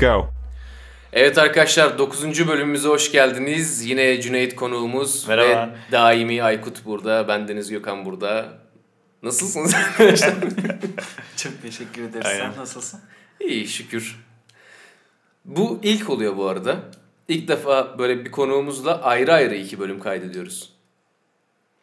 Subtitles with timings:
[0.00, 0.30] go.
[1.12, 2.48] Evet arkadaşlar 9.
[2.48, 3.86] bölümümüze hoş geldiniz.
[3.86, 5.72] Yine Cüneyt konuğumuz Merhaba.
[5.72, 7.28] ve daimi Aykut burada.
[7.28, 8.48] Ben Deniz Gökhan burada.
[9.22, 10.34] Nasılsınız arkadaşlar?
[11.36, 12.26] Çok teşekkür ederiz.
[12.26, 12.50] Aynen.
[12.52, 13.00] Sen nasılsın?
[13.40, 14.24] İyi şükür.
[15.44, 16.76] Bu ilk oluyor bu arada.
[17.28, 20.72] İlk defa böyle bir konuğumuzla ayrı ayrı iki bölüm kaydediyoruz.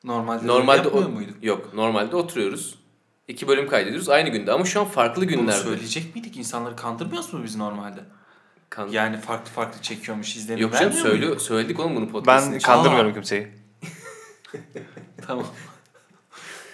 [0.03, 1.43] Normalde, Normalde o- muyduk?
[1.43, 2.75] Yok normalde oturuyoruz.
[3.27, 5.57] İki bölüm kaydediyoruz aynı günde ama şu an farklı Bunu günlerde.
[5.63, 6.37] söyleyecek miydik?
[6.37, 7.99] İnsanları kandırmıyoruz mu biz normalde?
[8.69, 11.41] Kan- Yani farklı farklı çekiyormuş izlenim Yok canım söyle, muyduk?
[11.41, 12.71] söyledik oğlum bunu podcast'ın Ben içinde.
[12.73, 13.47] kandırmıyorum kimseyi.
[15.27, 15.47] Tamam.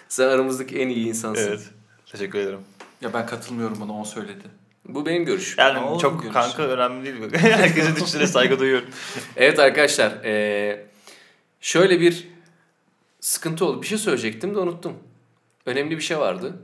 [0.09, 1.47] Sen aramızdaki en iyi insansın.
[1.47, 1.69] Evet.
[2.11, 2.59] Teşekkür ederim.
[3.01, 4.43] Ya ben katılmıyorum buna o söyledi.
[4.85, 5.55] Bu benim görüşüm.
[5.59, 6.33] Yani Oğlum çok görüşürüz.
[6.33, 7.33] kanka önemli değil.
[7.41, 8.89] Herkesin düşüncesine saygı duyuyorum.
[9.35, 10.85] Evet arkadaşlar eee,
[11.61, 12.27] şöyle bir
[13.19, 13.81] sıkıntı oldu.
[13.81, 14.93] Bir şey söyleyecektim de unuttum.
[15.65, 16.55] Önemli bir şey vardı.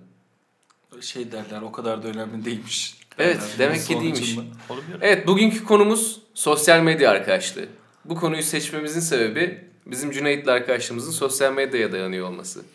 [1.02, 2.98] Şey derler o kadar da önemli değilmiş.
[3.18, 3.60] Evet, derler.
[3.60, 4.38] demek ki değilmiş.
[4.70, 4.98] Olabilir.
[5.02, 7.66] Evet bugünkü konumuz sosyal medya arkadaşlığı.
[8.06, 12.66] Bu konuyu seçmemizin sebebi bizim Cüneyt'le arkadaşlığımızın sosyal medyaya dayanıyor olması.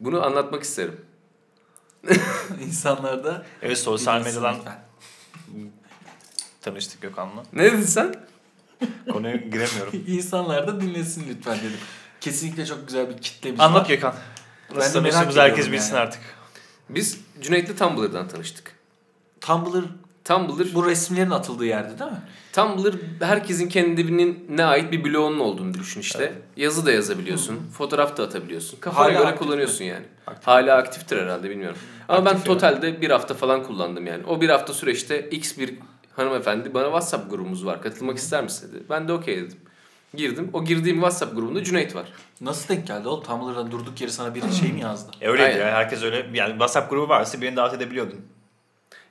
[0.00, 1.00] Bunu anlatmak isterim.
[2.66, 4.56] İnsanlar da Evet sosyal medyadan
[6.60, 7.42] tanıştık Gökhan'la.
[7.52, 8.14] Ne dedin sen?
[9.12, 10.04] Konuya giremiyorum.
[10.06, 11.78] İnsanlar da dinlesin lütfen dedim.
[12.20, 13.88] Kesinlikle çok güzel bir kitlemiz Anlat var.
[13.88, 14.14] Gökhan.
[14.74, 16.02] Nasıl tanıştığımızı herkes bilsin yani.
[16.02, 16.20] artık.
[16.88, 18.72] Biz Cüneyt'le Tumblr'dan tanıştık.
[19.40, 19.84] Tumblr
[20.24, 22.20] Tumblr, bu resimlerin atıldığı yerde değil mi?
[22.52, 26.32] Tumblr herkesin kendinin ne ait bir bloğunun olduğunu düşün işte.
[26.56, 28.80] Yazı da yazabiliyorsun, fotoğraf da atabiliyorsun.
[28.80, 30.04] Kafana Hala göre aktif kullanıyorsun yani.
[30.42, 31.78] Hala aktiftir herhalde bilmiyorum.
[32.08, 32.44] Ama Aktif ben ya.
[32.44, 34.26] totalde bir hafta falan kullandım yani.
[34.26, 35.74] O bir hafta süreçte X bir
[36.16, 38.82] hanımefendi bana WhatsApp grubumuz var katılmak ister misin dedi.
[38.90, 39.58] Ben de okey dedim.
[40.16, 40.50] Girdim.
[40.52, 42.06] O girdiğim WhatsApp grubunda Cüneyt var.
[42.40, 43.24] Nasıl denk geldi oğlum?
[43.24, 45.12] Tumblr'dan durduk yere sana biri şey mi yazdı?
[45.20, 45.66] E öyleydi Aynen.
[45.66, 45.72] ya.
[45.74, 46.26] Herkes öyle.
[46.34, 48.20] Yani WhatsApp grubu varsa birini davet edebiliyordun.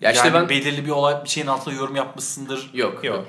[0.02, 0.50] Ya işte yani ben...
[0.50, 2.70] belirli bir olay bir şeyin altına yorum yapmışsındır.
[2.74, 3.04] Yok.
[3.04, 3.26] Yok.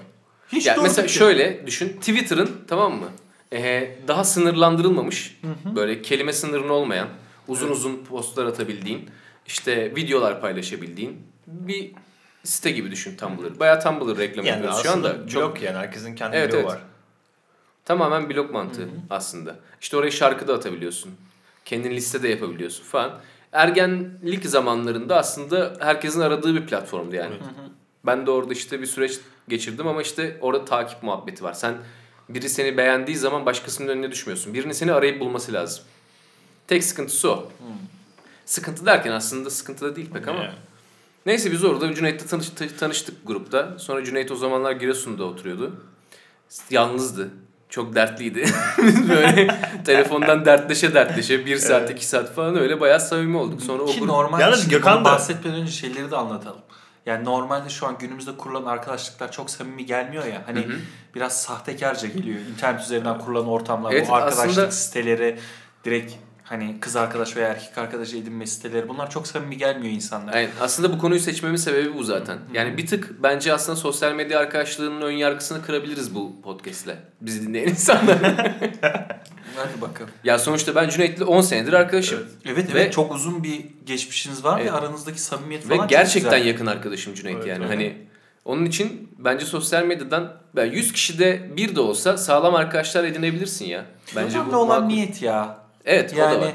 [0.53, 1.13] Hiç Ya mesela yere.
[1.13, 1.89] şöyle düşün.
[1.89, 3.09] Twitter'ın tamam mı?
[3.53, 5.41] Ee, daha sınırlandırılmamış.
[5.77, 7.09] Böyle kelime sınırın olmayan,
[7.49, 9.11] uzun uzun postlar atabildiğin,
[9.47, 11.93] işte videolar paylaşabildiğin bir
[12.45, 13.61] site gibi düşün Tumblr.
[13.61, 15.29] Bayağı Tumblr reklamı Yani yapıyoruz şu anda.
[15.29, 15.77] Çok blok yani.
[15.77, 16.71] Herkesin kendi Evet, bloğu evet.
[16.71, 16.79] var.
[17.85, 19.57] Tamamen blok mantığı aslında.
[19.81, 21.11] İşte oraya şarkı da atabiliyorsun.
[21.65, 23.21] Kendin liste de yapabiliyorsun falan.
[23.53, 27.35] Ergenlik zamanlarında aslında herkesin aradığı bir platformdu yani.
[28.07, 31.53] Ben de orada işte bir süreç geçirdim ama işte orada takip muhabbeti var.
[31.53, 31.75] Sen
[32.29, 34.55] biri seni beğendiği zaman başkasının önüne düşmüyorsun.
[34.55, 35.85] Birinin seni arayıp bulması lazım.
[36.67, 37.53] Tek sıkıntısı o.
[38.45, 40.43] Sıkıntı derken aslında sıkıntı da değil pek ama.
[40.43, 40.55] Yani.
[41.27, 43.79] Neyse biz orada Cüneyt'le tanış, tanıştık grupta.
[43.79, 45.85] Sonra Cüneyt o zamanlar Giresun'da oturuyordu.
[46.71, 47.31] Yalnızdı.
[47.75, 48.45] Çok dertliydi.
[49.09, 49.49] Böyle
[49.85, 53.63] telefondan dertleşe dertleşe bir saat iki saat falan öyle bayağı samimi olduk.
[53.63, 54.09] Sonra o Ki grup...
[54.09, 56.61] normalde Yalnız Gökhan da- bahsetmeden önce şeyleri de anlatalım.
[57.07, 60.43] Yani normalde şu an günümüzde kurulan arkadaşlıklar çok samimi gelmiyor ya.
[60.47, 60.77] Hani Hı hı.
[61.15, 62.39] biraz sahtekarca geliyor.
[62.55, 65.39] İnternet üzerinden kurulan ortamlar, Evet, bu arkadaşlık aslında- siteleri,
[65.85, 66.13] direkt
[66.45, 70.37] hani kız arkadaş veya erkek arkadaş edinme siteleri bunlar çok samimi gelmiyor insanlara.
[70.37, 70.51] Aynen.
[70.61, 72.39] Aslında bu konuyu seçmemin sebebi bu zaten.
[72.55, 76.91] Yani bir tık bence aslında sosyal medya arkadaşlığının ön yargısını kırabiliriz bu podcast'le.
[77.21, 78.19] Bizi dinleyen insanlar.
[79.57, 80.11] Hadi bakalım.
[80.25, 82.21] ya sonuçta ben Cüneyt'le 10 senedir arkadaşım.
[82.47, 84.73] Evet Ve- evet çok uzun bir geçmişiniz var Evet.
[84.73, 86.47] ve aranızdaki samimiyet Ve falan çok gerçekten güzel.
[86.47, 87.65] yakın arkadaşım Cüneyt Evet, yani.
[87.65, 87.71] evet.
[87.75, 87.97] Hani
[88.45, 93.85] onun için bence sosyal medyadan ben 100 kişide bir de olsa sağlam arkadaşlar edinebilirsin ya.
[94.17, 94.95] Bence Önemli bu olan makul.
[94.95, 95.64] niyet ya.
[95.85, 96.31] Evet o da var.
[96.31, 96.55] Yani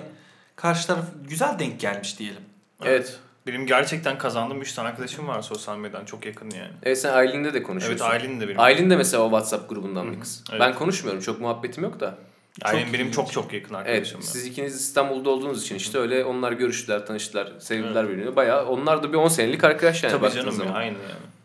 [0.56, 2.41] karşı taraf güzel denk gelmiş diyelim.
[2.85, 3.19] Evet.
[3.47, 6.06] Benim gerçekten kazandığım 3 tane arkadaşım var sosyal medyadan.
[6.06, 6.72] Çok yakın yani.
[6.84, 8.06] Evet sen Aylin'de de Evet konuşuyorsun.
[8.06, 8.59] Aylin de benim.
[8.59, 10.44] Aylin de mesela o WhatsApp grubundan bir kız.
[10.51, 10.62] Evet.
[10.62, 11.22] Ben konuşmuyorum.
[11.22, 12.16] Çok muhabbetim yok da.
[12.62, 13.87] Aylin Çok benim çok çok yakın Evet.
[13.87, 14.22] arkadaşım.
[14.22, 18.35] Siz ikiniz İstanbul'da olduğunuz için işte öyle onlar görüştüler, tanıştılar, sevdiler birbirini.
[18.35, 21.39] Bayağı onlar da bir 10 senelik arkadaş yani Tabii canım ya aynı yani.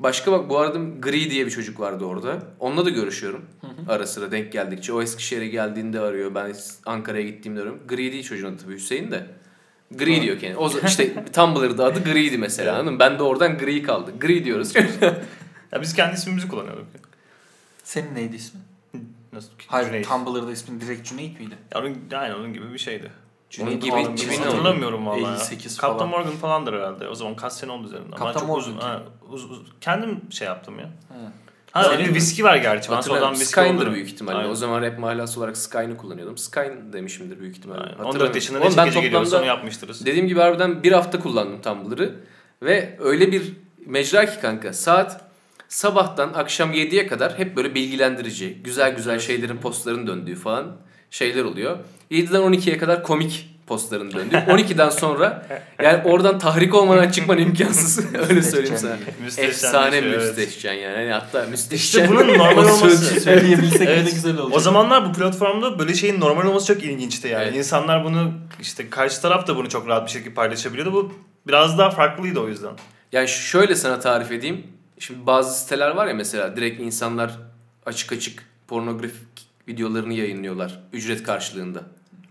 [0.00, 2.42] Başka bak bu arada Gri diye bir çocuk vardı orada.
[2.60, 3.44] Onunla da görüşüyorum.
[3.88, 4.92] Ara sıra denk geldikçe.
[4.92, 6.34] O Eskişehir'e geldiğinde arıyor.
[6.34, 6.54] Ben
[6.86, 7.80] Ankara'ya gittiğimde arıyorum.
[7.88, 9.26] Gri değil çocuğun adı tabii Hüseyin de.
[9.90, 10.58] Gri diyor kendine.
[10.58, 12.98] O işte Tumblr'da adı Gri'ydi mesela mı?
[12.98, 14.12] Ben de oradan Gri kaldı.
[14.20, 14.72] Gri diyoruz.
[15.72, 16.86] Ya biz kendi ismimizi kullanıyorduk.
[17.84, 18.62] Senin neydi ismin?
[19.32, 19.48] Nasıl?
[19.66, 20.08] Hayır Cüneyt.
[20.08, 21.54] Tumblr'da ismin direkt Cüneyt miydi?
[21.74, 23.10] Ya onun, aynen onun gibi bir şeydi.
[23.62, 24.10] Onun gibi oldu?
[24.44, 25.34] Hatırlamıyorum valla ya.
[25.34, 26.08] 58 Captain falan.
[26.08, 27.08] Morgan falandır herhalde.
[27.08, 28.12] O zaman kaç sene oldu üzerinden.
[28.12, 28.78] Ama Captain çok Morgan uzun.
[28.78, 30.84] Ha, uz, uz- kendim şey yaptım ya.
[31.08, 31.32] Ha.
[31.72, 32.90] Ha öyle bir viski var gerçi.
[32.92, 33.94] Ben sonradan viski Skyne'dır olurum.
[33.94, 34.38] büyük ihtimalle.
[34.38, 34.50] Aynen.
[34.50, 36.38] O zaman rap mahallası olarak Skyne'ı kullanıyordum.
[36.38, 37.80] Skyne demişimdir büyük ihtimalle.
[37.80, 37.90] Aynen.
[37.90, 38.20] Hatırlamıyorum.
[38.22, 40.06] 14 yaşında ne gece geliyorsa onu yapmıştırız.
[40.06, 42.14] Dediğim gibi harbiden bir hafta kullandım Tumblr'ı.
[42.62, 43.52] Ve öyle bir
[43.86, 45.20] mecra ki kanka saat
[45.68, 50.76] sabahtan akşam 7'ye kadar hep böyle bilgilendirici, güzel güzel şeylerin postların döndüğü falan
[51.10, 51.78] şeyler oluyor.
[52.10, 54.36] 7'den 12'ye kadar komik postların döndüğü.
[54.36, 55.46] 12'den sonra
[55.82, 58.14] yani oradan tahrik olmadan çıkman imkansız.
[58.28, 58.96] Öyle söyleyeyim sana.
[59.24, 60.36] Müsteşem Efsane şey, evet.
[60.36, 60.96] müsteşen yani.
[60.96, 62.02] Hani hatta müsteşen.
[62.02, 63.20] İşte bunun normal olması.
[63.20, 64.04] Söyleyebilsek Evet.
[64.04, 64.56] ne güzel olacak.
[64.56, 67.44] O zamanlar bu platformda böyle şeyin normal olması çok ilginçti yani.
[67.44, 67.56] Evet.
[67.56, 70.92] İnsanlar bunu işte karşı taraf da bunu çok rahat bir şekilde paylaşabiliyordu.
[70.92, 71.12] Bu
[71.46, 72.72] biraz daha farklıydı o yüzden.
[73.12, 74.66] Yani şöyle sana tarif edeyim.
[74.98, 77.38] Şimdi bazı siteler var ya mesela direkt insanlar
[77.86, 79.29] açık açık pornografik
[79.68, 81.82] videolarını yayınlıyorlar ücret karşılığında.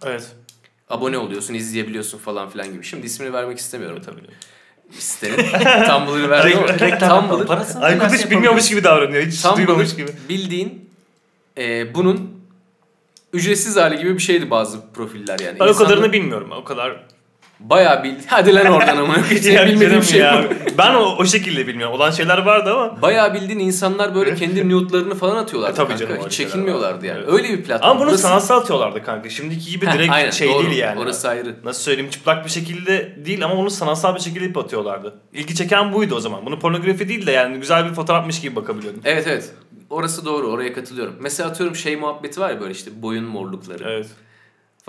[0.06, 0.32] Evet.
[0.90, 2.84] Abone oluyorsun, izleyebiliyorsun falan filan gibi.
[2.84, 4.22] Şimdi ismini vermek istemiyorum Tabii.
[5.00, 5.36] sitenin.
[5.88, 7.28] Tumblr'ı verdim ama.
[7.28, 9.24] Tumblr, Parasını Aykut hiç bilmiyormuş gibi davranıyor.
[9.24, 10.12] Hiç Tumblr duymamış gibi.
[10.30, 10.90] bildiğin
[11.58, 12.40] e, bunun
[13.34, 15.60] ücretsiz hali gibi bir şeydi bazı profiller yani.
[15.60, 16.52] Ben o kadarını bilmiyorum.
[16.52, 17.06] O kadar.
[17.60, 18.14] Bayağı bil.
[18.28, 19.18] Hadi lan oradan ama.
[19.32, 20.44] Hiç Ya bilmediğim şey ya.
[20.50, 20.78] bu.
[20.78, 21.96] Ben o, o şekilde bilmiyorum.
[21.96, 23.02] Olan şeyler vardı ama.
[23.02, 25.70] Bayağı bildiğin insanlar böyle kendi nude'larını falan atıyorlar.
[25.70, 26.08] E, tabii kanka.
[26.08, 27.20] canım, Hiç çekinmiyorlardı yani.
[27.20, 27.30] Evet.
[27.34, 27.90] Öyle bir platform.
[27.92, 29.30] Ama bunu Burası- sanatsal atıyorlardı kanka.
[29.30, 30.66] Şimdiki gibi direkt aynen, şey doğru.
[30.66, 31.00] değil yani.
[31.00, 31.56] Orası ayrı.
[31.64, 35.14] Nasıl söyleyeyim çıplak bir şekilde değil ama onu sanatsal bir şekilde ip atıyorlardı.
[35.34, 36.46] İlgi çeken buydu o zaman.
[36.46, 39.02] Bunu pornografi değil de yani güzel bir fotoğrafmış gibi bakabiliyordun.
[39.06, 39.50] Evet evet.
[39.90, 40.48] Orası doğru.
[40.48, 41.16] Oraya katılıyorum.
[41.20, 44.08] Mesela atıyorum şey muhabbeti var ya böyle işte boyun morlukları Evet.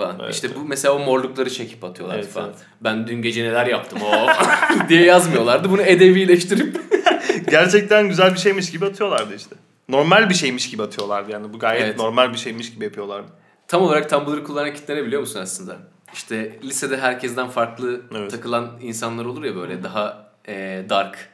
[0.00, 0.18] Falan.
[0.22, 2.48] Evet, işte bu mesela o morlukları çekip atıyorlar Evet, falan.
[2.48, 2.58] evet.
[2.80, 4.26] Ben dün gece neler yaptım o
[4.88, 5.70] diye yazmıyorlardı.
[5.70, 6.80] Bunu edebileştirip
[7.50, 9.56] Gerçekten güzel bir şeymiş gibi atıyorlardı işte.
[9.88, 11.52] Normal bir şeymiş gibi atıyorlardı yani.
[11.52, 11.96] Bu gayet Evet.
[11.98, 13.28] normal bir şeymiş gibi yapıyorlardı.
[13.68, 15.76] tam olarak Tumblr'ı kullanan kitle ne biliyor musun aslında?
[16.14, 18.30] İşte lisede herkesten farklı Evet.
[18.30, 21.28] takılan insanlar olur ya böyle daha e, dark.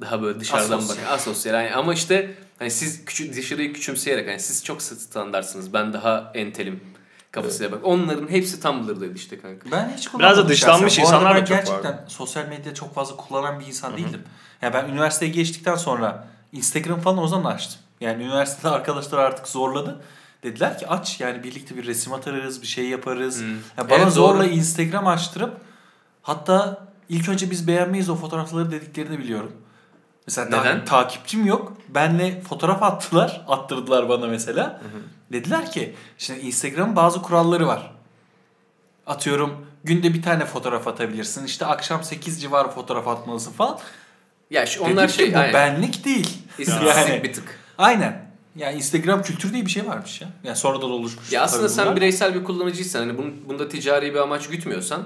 [0.00, 1.04] Daha böyle dışarıdan Asosyal.
[1.06, 1.54] bak asosyal.
[1.54, 5.72] Yani ama işte hani siz küçük dışarıyı küçümseyerek hani siz çok standartsınız.
[5.72, 6.80] Ben daha entelim
[7.32, 7.80] kafasıyla bak.
[7.82, 9.70] Onların hepsi Tumblr'daydı işte kanka.
[9.70, 11.02] Ben hiç Biraz da kullanmadım dışlanmış şahsen.
[11.02, 14.22] İnsanlar da çok gerçekten sosyal medya çok fazla kullanan bir insan değildim.
[14.62, 17.80] Yani ben üniversiteye geçtikten sonra Instagram falan o zaman açtım.
[18.00, 20.00] Yani üniversitede arkadaşlar artık zorladı.
[20.42, 23.40] Dediler ki aç yani birlikte bir resim atarız, bir şey yaparız.
[23.40, 23.54] Hmm.
[23.54, 24.48] Ya bana Evet, zorla doğru.
[24.48, 25.56] Instagram açtırıp
[26.22, 29.52] hatta ilk önce biz beğenmeyiz o fotoğrafları dediklerini biliyorum.
[30.30, 30.84] Mesela ta- Neden?
[30.84, 31.72] takipçim yok.
[31.88, 33.44] Benle fotoğraf attılar.
[33.48, 34.80] Attırdılar bana mesela.
[35.32, 37.90] Dediler ki şimdi Instagram'ın bazı kuralları var.
[39.06, 41.44] Atıyorum günde bir tane fotoğraf atabilirsin.
[41.44, 43.78] İşte akşam 8 civarı fotoğraf atmalısın falan.
[44.50, 45.54] Ya şu Dedim onlar ki, şey bu aynen.
[45.54, 46.38] benlik değil.
[46.58, 47.58] İstatistik yani, bir tık.
[47.78, 48.30] aynen.
[48.56, 50.28] Yani Instagram kültürü diye bir şey varmış ya.
[50.44, 51.32] Yani sonradan oluşmuş.
[51.32, 51.96] Ya aslında sen bunlar.
[51.96, 55.04] bireysel bir kullanıcıysan hani bun- bunda ticari bir amaç gütmüyorsan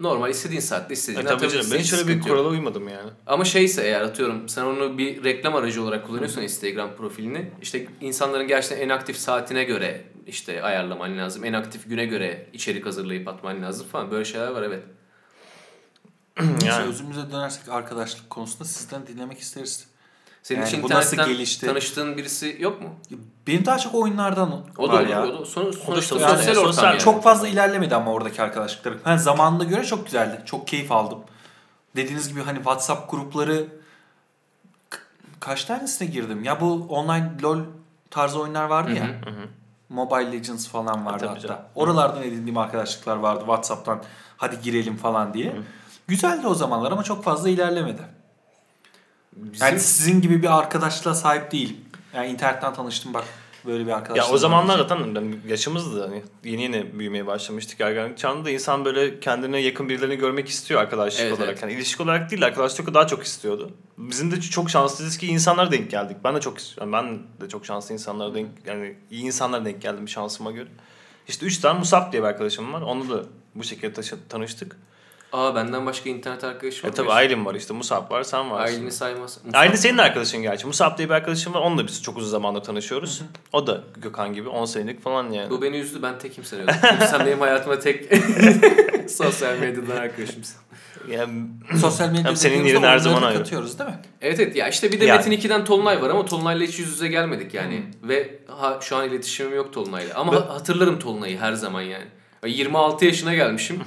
[0.00, 3.10] normal istediğin saatte E, istediğin tabii canım ben Hiç öyle bir kurala uymadım yani.
[3.26, 8.48] Ama şeyse eğer atıyorum sen onu bir reklam aracı olarak kullanıyorsan Instagram profilini işte insanların
[8.48, 11.44] gerçekten en aktif saatine göre işte ayarlaman lazım.
[11.44, 14.10] En aktif güne göre içerik hazırlayıp atman lazım falan.
[14.10, 14.82] Böyle şeyler var evet.
[16.64, 16.88] Yani.
[16.88, 19.89] özümüze dönersek arkadaşlık konusunda sizden dinlemek isteriz.
[20.42, 21.66] Senin Yani için bu nasıl internetten gelişti?
[21.66, 22.88] tanıştığın birisi yok mu?
[23.46, 25.08] Benim daha çok oyunlardan O da var olur.
[25.08, 25.24] ya.
[25.26, 26.98] O da, son, sonuçta sosyal- sosyal, sosyal- ortam yani.
[26.98, 29.00] Çok fazla ilerlemedi ama oradaki arkadaşlıklarım.
[29.04, 30.42] Hani zamanına göre çok güzeldi.
[30.44, 31.18] Çok keyif aldım.
[31.96, 33.66] Dediğiniz gibi hani WhatsApp grupları
[35.40, 36.44] kaç tanesine girdim?
[36.44, 37.58] Ya bu online LoL
[38.10, 39.04] tarzı oyunlar vardı ya.
[39.04, 39.46] Hı hı.
[39.88, 41.40] Mobile Legends falan vardı tabii hatta.
[41.48, 41.60] canım.
[41.74, 44.02] Oralardan edindiğim arkadaşlıklar vardı WhatsApp'tan.
[44.36, 45.56] Hadi girelim falan diye.
[46.08, 48.02] Güzeldi o zamanlar ama çok fazla ilerlemedi.
[49.36, 51.76] Bizim, Yani sizin gibi bir arkadaşlığa sahip değilim.
[52.14, 53.24] Yani internetten tanıştım bak
[53.66, 54.28] böyle bir arkadaşlık.
[54.28, 59.20] Ya o zamanlar zaten ben- yaşımızdı hani yeni yeni büyümeye başlamıştık ergenlik çağında insan böyle
[59.20, 61.48] kendine yakın birilerini görmek istiyor arkadaşlık Evet, olarak.
[61.48, 61.62] evet.
[61.62, 63.70] Yani ilişki olarak değil arkadaşlık daha çok istiyordu.
[63.98, 66.16] Bizim de çok şanslıyız ki insanlara denk geldik.
[66.24, 70.08] Ben de çok yani ben de çok şanslı insanlara denk yani iyi insanlara denk geldim
[70.08, 70.68] şansıma göre.
[71.28, 72.80] İşte üç tane Musab diye bir arkadaşım var.
[72.82, 74.76] Onunla da bu şekilde taşı- tanıştık.
[75.32, 76.96] Aa benden başka internet arkadaşım E var.
[76.96, 78.74] tabi Aylin var işte Musab var sen varsın.
[78.74, 79.38] Aylin'i saymaz.
[79.52, 80.66] Aylin senin arkadaşın gerçi.
[80.66, 81.60] Musab diye bir arkadaşım var.
[81.60, 83.22] Onunla biz çok uzun zamandır tanışıyoruz.
[83.52, 85.50] O da Gökhan gibi 10 senelik falan yani.
[85.50, 86.02] Bu beni üzdü.
[86.02, 86.74] Ben tekim sanıyordum.
[87.10, 88.08] Sen benim hayatıma tek
[89.10, 90.56] sosyal medyadan arkadaşımsın.
[91.10, 91.32] Yani
[91.80, 93.38] sosyal medyada senin yerin her zaman ayrı.
[93.38, 93.96] katıyoruz değil mi?
[94.20, 95.28] Evet evet ya işte bir de Yani.
[95.28, 97.82] Metin 2'den Tolunay var ama Tolunay'la hiç yüz yüze gelmedik yani.
[98.02, 100.14] Ve ha, şu an iletişimim yok Tolunay'la.
[100.14, 102.04] Ama ha- hatırlarım Tolunay'ı her zaman yani.
[102.46, 103.80] 26 yaşına gelmişim.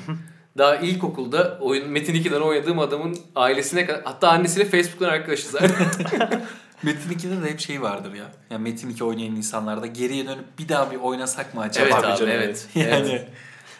[0.57, 5.53] Daha ilkokulda oyun Metin 2'den oynadığım adamın ailesine kadar hatta annesiyle Facebook'tan arkadaşız.
[6.83, 8.31] Metin 2'de de hep şey vardır ya.
[8.49, 11.85] Yani Metin 2 oynayan insanlarda geriye dönüp bir daha bir oynasak mı acaba?
[11.85, 12.67] evet Tabii abi canım, evet.
[12.75, 13.27] Yani evet.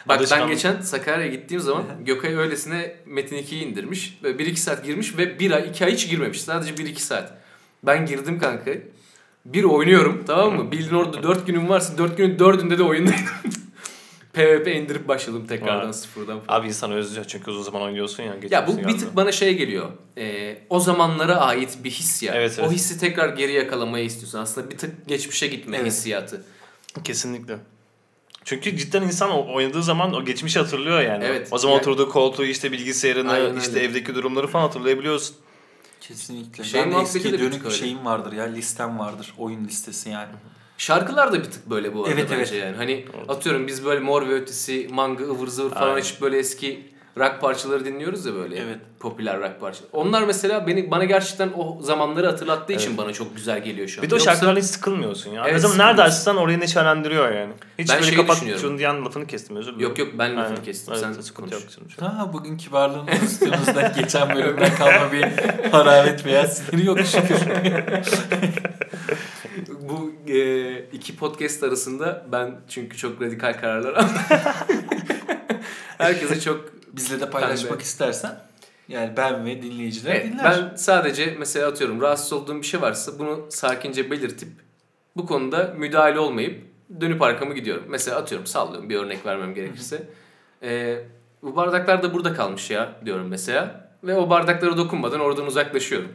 [0.08, 4.18] Bak ben geçen Sakarya'ya gittiğim zaman Gökay öylesine Metin 2'yi indirmiş.
[4.22, 6.42] Böyle 1-2 saat girmiş ve 1 ay 2 ay hiç girmemiş.
[6.42, 7.32] Sadece 1-2 saat.
[7.82, 8.70] Ben girdim kanka.
[9.44, 10.72] Bir oynuyorum tamam mı?
[10.72, 13.20] Bildiğin orada 4 günüm varsa 4 günün 4'ünde de oyundayım.
[14.34, 15.92] PvP indirip başladım tekrardan Vay.
[15.92, 16.60] sıfırdan falan.
[16.60, 18.36] Abi insan özlüyor çünkü uzun zaman oynuyorsun ya.
[18.50, 19.92] Ya bu bir tık bana şey geliyor.
[20.18, 22.34] Ee, o zamanlara ait bir his ya.
[22.34, 22.68] Evet, evet.
[22.68, 24.38] O hissi tekrar geri yakalamayı istiyorsun.
[24.38, 25.86] Aslında bir tık geçmişe gitme Evet.
[25.86, 26.44] hissiyatı.
[27.04, 27.58] Kesinlikle.
[28.44, 31.24] Çünkü cidden insan oynadığı zaman o geçmişi hatırlıyor yani.
[31.24, 31.48] Evet.
[31.50, 33.84] O zaman Yani- oturduğu koltuğu işte bilgisayarını Aynen işte öyle.
[33.86, 35.36] evdeki durumları falan hatırlayabiliyorsun.
[36.00, 36.64] Kesinlikle.
[36.64, 39.34] Şey ben de eski dönük şeyim vardır ya listem vardır.
[39.38, 40.32] Oyun listesi yani.
[40.78, 42.64] Şarkılar da bir tık böyle bu arada Evet, bence evet.
[42.64, 42.76] yani.
[42.76, 46.00] Hani atıyorum biz böyle Mor ve Ötesi, Manga, ıvır zıvır falan Aynen.
[46.02, 48.56] hiç böyle eski rock parçaları dinliyoruz ya böyle.
[48.56, 48.78] Evet.
[49.00, 49.90] Popüler rock parçaları.
[49.92, 52.98] Onlar mesela beni bana gerçekten o zamanları hatırlattığı için Evet.
[52.98, 54.02] bana çok güzel geliyor şu an.
[54.04, 55.42] Bir de o Yoksa- şarkılarla hiç sıkılmıyorsun ya.
[55.48, 55.78] Evet, sıkılmıyorsun.
[55.78, 57.52] nerede açsan orayı neşelendiriyor yani.
[57.78, 59.88] Hiç Ben böyle kapat şunu diyen lafını kestim özür dilerim.
[59.88, 60.62] Yok yok ben lafını Aynen.
[60.64, 60.94] kestim.
[60.94, 61.52] Evet, Sen sıkıntı konuş.
[62.02, 62.12] yok.
[62.16, 65.24] Ha bugün kibarlığınız üstünüzden geçen bölümden kalma bir
[65.72, 67.36] hararet veya siniri yok şükür.
[70.28, 74.08] E, iki podcast arasında ben çünkü çok radikal kararlar aldım.
[75.98, 77.82] Herkese çok Bizle de paylaşmak de.
[77.82, 78.40] istersen
[78.88, 80.44] yani ben ve dinleyiciler Evet, dinler.
[80.70, 84.48] ben sadece mesela atıyorum rahatsız olduğum bir şey varsa bunu sakince belirtip
[85.16, 86.64] bu konuda müdahale olmayıp
[87.00, 87.84] dönüp arkamı gidiyorum.
[87.88, 90.08] Mesela atıyorum sallıyorum bir örnek vermem gerekirse.
[90.62, 90.98] Ee,
[91.42, 93.90] bu bardaklar da burada kalmış ya diyorum mesela.
[94.04, 96.12] Ve o bardaklara dokunmadan oradan uzaklaşıyorum.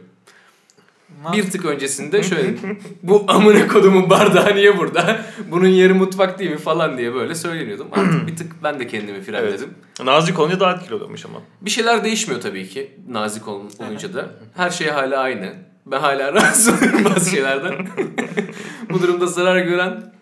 [1.32, 2.54] Bir tık öncesinde şöyle
[3.02, 5.20] bu amına kodumun bardağı niye burada?
[5.50, 7.86] Bunun yeri mutfak değil mi falan diye böyle söyleniyordum.
[7.92, 9.68] Artık bir tık ben de kendimi frenledim.
[10.04, 11.38] Nazik olunca daha etkili oluyormuş ama.
[11.60, 14.30] Bir şeyler değişmiyor tabii ki nazik ol- olunca da.
[14.56, 15.52] Her şey hala aynı.
[15.86, 17.86] Ben hala rahatsız oluyorum bazı şeylerden.
[18.90, 20.12] Bu durumda zarar gören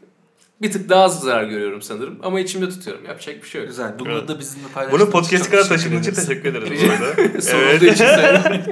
[0.62, 2.18] bir tık daha az zarar görüyorum sanırım.
[2.22, 3.04] Ama içimde tutuyorum.
[3.04, 3.70] Yapacak bir şey yok.
[3.70, 3.98] Güzel.
[3.98, 4.28] Bunu Evet.
[4.28, 6.92] da bizimle paylaştığın Bunu için podcast'e kadar teşekkür taşıdığın için teşekkür ederiz bu
[7.24, 7.40] arada.
[7.42, 8.62] Sorulduğu için söylüyorum.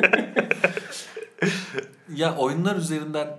[2.17, 3.37] Ya oyunlar üzerinden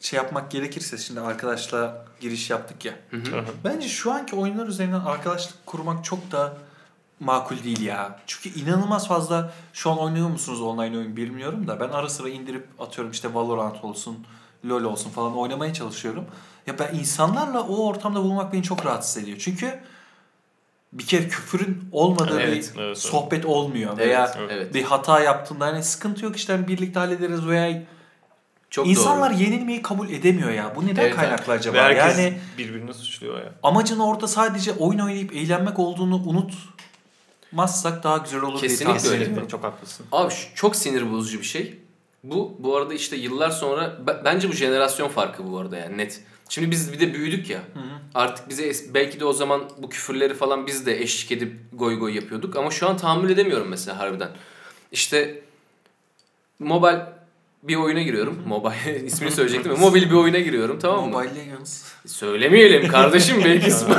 [0.00, 2.92] şey yapmak gerekirse şimdi arkadaşla giriş yaptık ya.
[3.10, 3.44] Hı hı.
[3.64, 6.56] Bence şu anki oyunlar üzerinden arkadaşlık kurmak çok da
[7.20, 8.18] makul değil ya.
[8.26, 12.66] Çünkü inanılmaz fazla şu an oynuyor musunuz online oyun bilmiyorum da ben ara sıra indirip
[12.78, 14.26] atıyorum işte Valorant olsun,
[14.68, 16.24] LoL olsun falan oynamaya çalışıyorum.
[16.66, 19.38] Ya ben insanlarla o ortamda bulunmak beni çok rahatsız ediyor.
[19.40, 19.80] Çünkü
[20.92, 22.98] bir kere küfürün olmadığı Evet, bir evet, evet.
[22.98, 24.74] sohbet olmuyor Evet, veya evet.
[24.74, 27.82] bir hata yaptığında hani sıkıntı yok işte hani birlikte hallederiz veya
[28.70, 29.42] Çok İnsanlar doğru.
[29.42, 30.72] yenilmeyi kabul edemiyor ya.
[30.76, 31.76] Bu neden Evet, kaynaklı acaba?
[31.76, 33.52] Ve herkes Yani birbirini suçluyor ya.
[33.62, 39.48] amacın orada sadece oyun oynayıp eğlenmek olduğunu unutmazsak daha güzel olur Kesinlikle diye tahmin öyle.
[39.48, 40.06] Çok haklısın.
[40.12, 41.78] Abi şu- çok sinir bozucu bir şey.
[42.24, 46.20] Bu bu arada işte yıllar sonra be- bence bu jenerasyon farkı bu arada yani net.
[46.48, 47.60] Şimdi biz bir de büyüdük ya.
[48.14, 52.14] Artık bize belki de o zaman bu küfürleri falan biz de eşlik edip goy goy
[52.14, 54.28] yapıyorduk ama şu an tahammül edemiyorum mesela harbiden.
[54.92, 55.40] İşte
[56.58, 57.06] mobile
[57.62, 58.38] bir oyuna giriyorum.
[58.46, 59.72] Mobile ismini söyleyecektim.
[59.72, 61.10] ama Mobil bir oyuna giriyorum tamam mı?
[61.10, 61.82] Mobile Legends.
[62.06, 63.94] Söylemeyelim kardeşim belki ismi.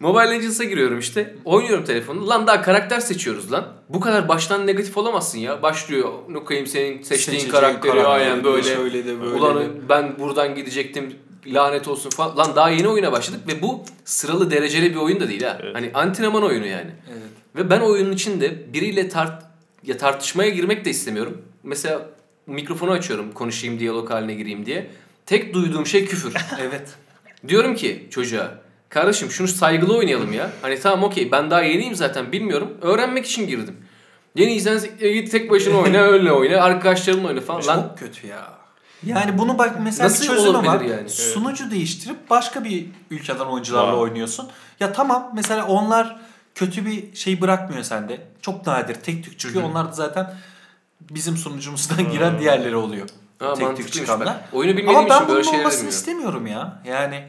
[0.00, 1.34] Mobile Legends'a giriyorum işte.
[1.44, 2.28] Oynuyorum telefonu.
[2.28, 3.68] Lan daha karakter seçiyoruz lan.
[3.88, 5.62] Bu kadar baştan negatif olamazsın ya.
[5.62, 6.08] Başlıyor.
[6.28, 8.62] Ne koyayım senin seçtiğin Seçeceğin karakteri karakter, aynen böyle.
[8.74, 9.88] Şöyle de böyle Ulan de.
[9.88, 11.14] ben buradan gidecektim.
[11.46, 12.36] Lanet olsun falan.
[12.36, 15.58] Lan daha yeni oyuna başladık ve bu sıralı dereceli bir oyun da değil ha.
[15.62, 15.74] Evet.
[15.74, 16.90] Hani antrenman oyunu yani.
[17.10, 17.22] Evet.
[17.56, 19.42] Ve ben oyunun içinde biriyle tart
[19.84, 21.42] ya tartışmaya girmek de istemiyorum.
[21.62, 22.06] Mesela
[22.46, 24.90] mikrofonu açıyorum konuşayım diyalog haline gireyim diye.
[25.26, 26.32] Tek duyduğum şey küfür.
[26.60, 26.94] Evet.
[27.48, 28.54] Diyorum ki çocuğa
[28.88, 30.50] kardeşim şunu saygılı oynayalım ya.
[30.62, 32.74] Hani tamam okey ben daha yeniyim zaten bilmiyorum.
[32.82, 33.76] Öğrenmek için girdim.
[34.36, 37.66] Yeniysen git tek başına oyna öyle oyna arkadaşlarınla oyna falan.
[37.66, 38.52] Lan Çok kötü ya.
[39.06, 40.80] Yani bunu bak mesela Nasıl bir çözüm var.
[40.80, 41.08] yani?
[41.08, 44.02] Sunucu değiştirip başka bir ülkeden oyuncularla Wow.
[44.10, 44.48] oynuyorsun.
[44.80, 46.16] Ya tamam mesela onlar
[46.54, 48.26] kötü bir şey bırakmıyor sende.
[48.42, 49.64] Çok nadir tek tük çıkıyor.
[49.64, 50.34] Onlar da zaten
[51.10, 53.08] bizim sunucumuzdan giren diğerleri oluyor.
[53.38, 54.26] ha, tek tük çıkanlar.
[54.26, 54.56] ben.
[54.58, 55.98] Oyunu bilmediğim Ama ben için bunun böyle şeyler olmasını demiyorum.
[55.98, 56.82] istemiyorum ya.
[56.84, 57.24] Yani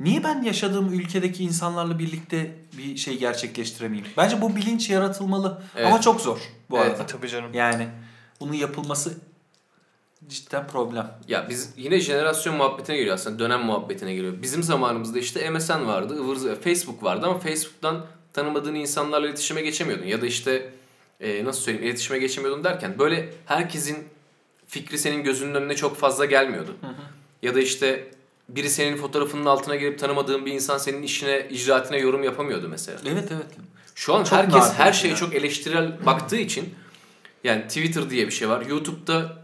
[0.00, 4.12] niye ben yaşadığım ülkedeki insanlarla birlikte bir şey gerçekleştiremeyeyim?
[4.16, 5.62] Bence bu bilinç yaratılmalı.
[5.76, 5.86] Evet.
[5.86, 6.38] Ama çok zor
[6.70, 6.90] bu Evet.
[6.90, 7.06] arada.
[7.06, 7.54] Tabii canım.
[7.54, 7.88] Yani
[8.40, 9.14] bunun yapılması
[10.28, 11.10] cidden problem.
[11.28, 14.42] Ya biz yine jenerasyon muhabbetine geliyor aslında dönem muhabbetine geliyor.
[14.42, 20.06] Bizim zamanımızda işte MSN vardı, ıvır zıvır, Facebook vardı ama Facebook'tan tanımadığın insanlarla iletişime geçemiyordun.
[20.06, 20.70] Ya da işte
[21.20, 23.98] e, nasıl söyleyeyim iletişime geçemiyordun derken böyle herkesin
[24.66, 26.76] fikri senin gözünün önüne çok fazla gelmiyordu.
[27.42, 28.08] Ya da işte
[28.48, 32.98] biri senin fotoğrafının altına gelip tanımadığın bir insan senin işine, icraatine yorum yapamıyordu mesela.
[33.06, 33.46] Evet evet.
[33.94, 35.18] Şu an Çok herkes her şeye yani.
[35.18, 36.74] çok eleştirel baktığı için
[37.44, 38.66] yani Twitter diye bir şey var.
[38.66, 39.42] YouTube'da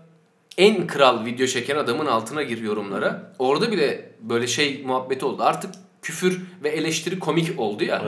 [0.59, 3.33] en kral video çeken adamın altına gir yorumlara.
[3.38, 5.42] Orada bile böyle şey muhabbeti oldu.
[5.42, 8.02] Artık küfür ve eleştiri komik oldu ya.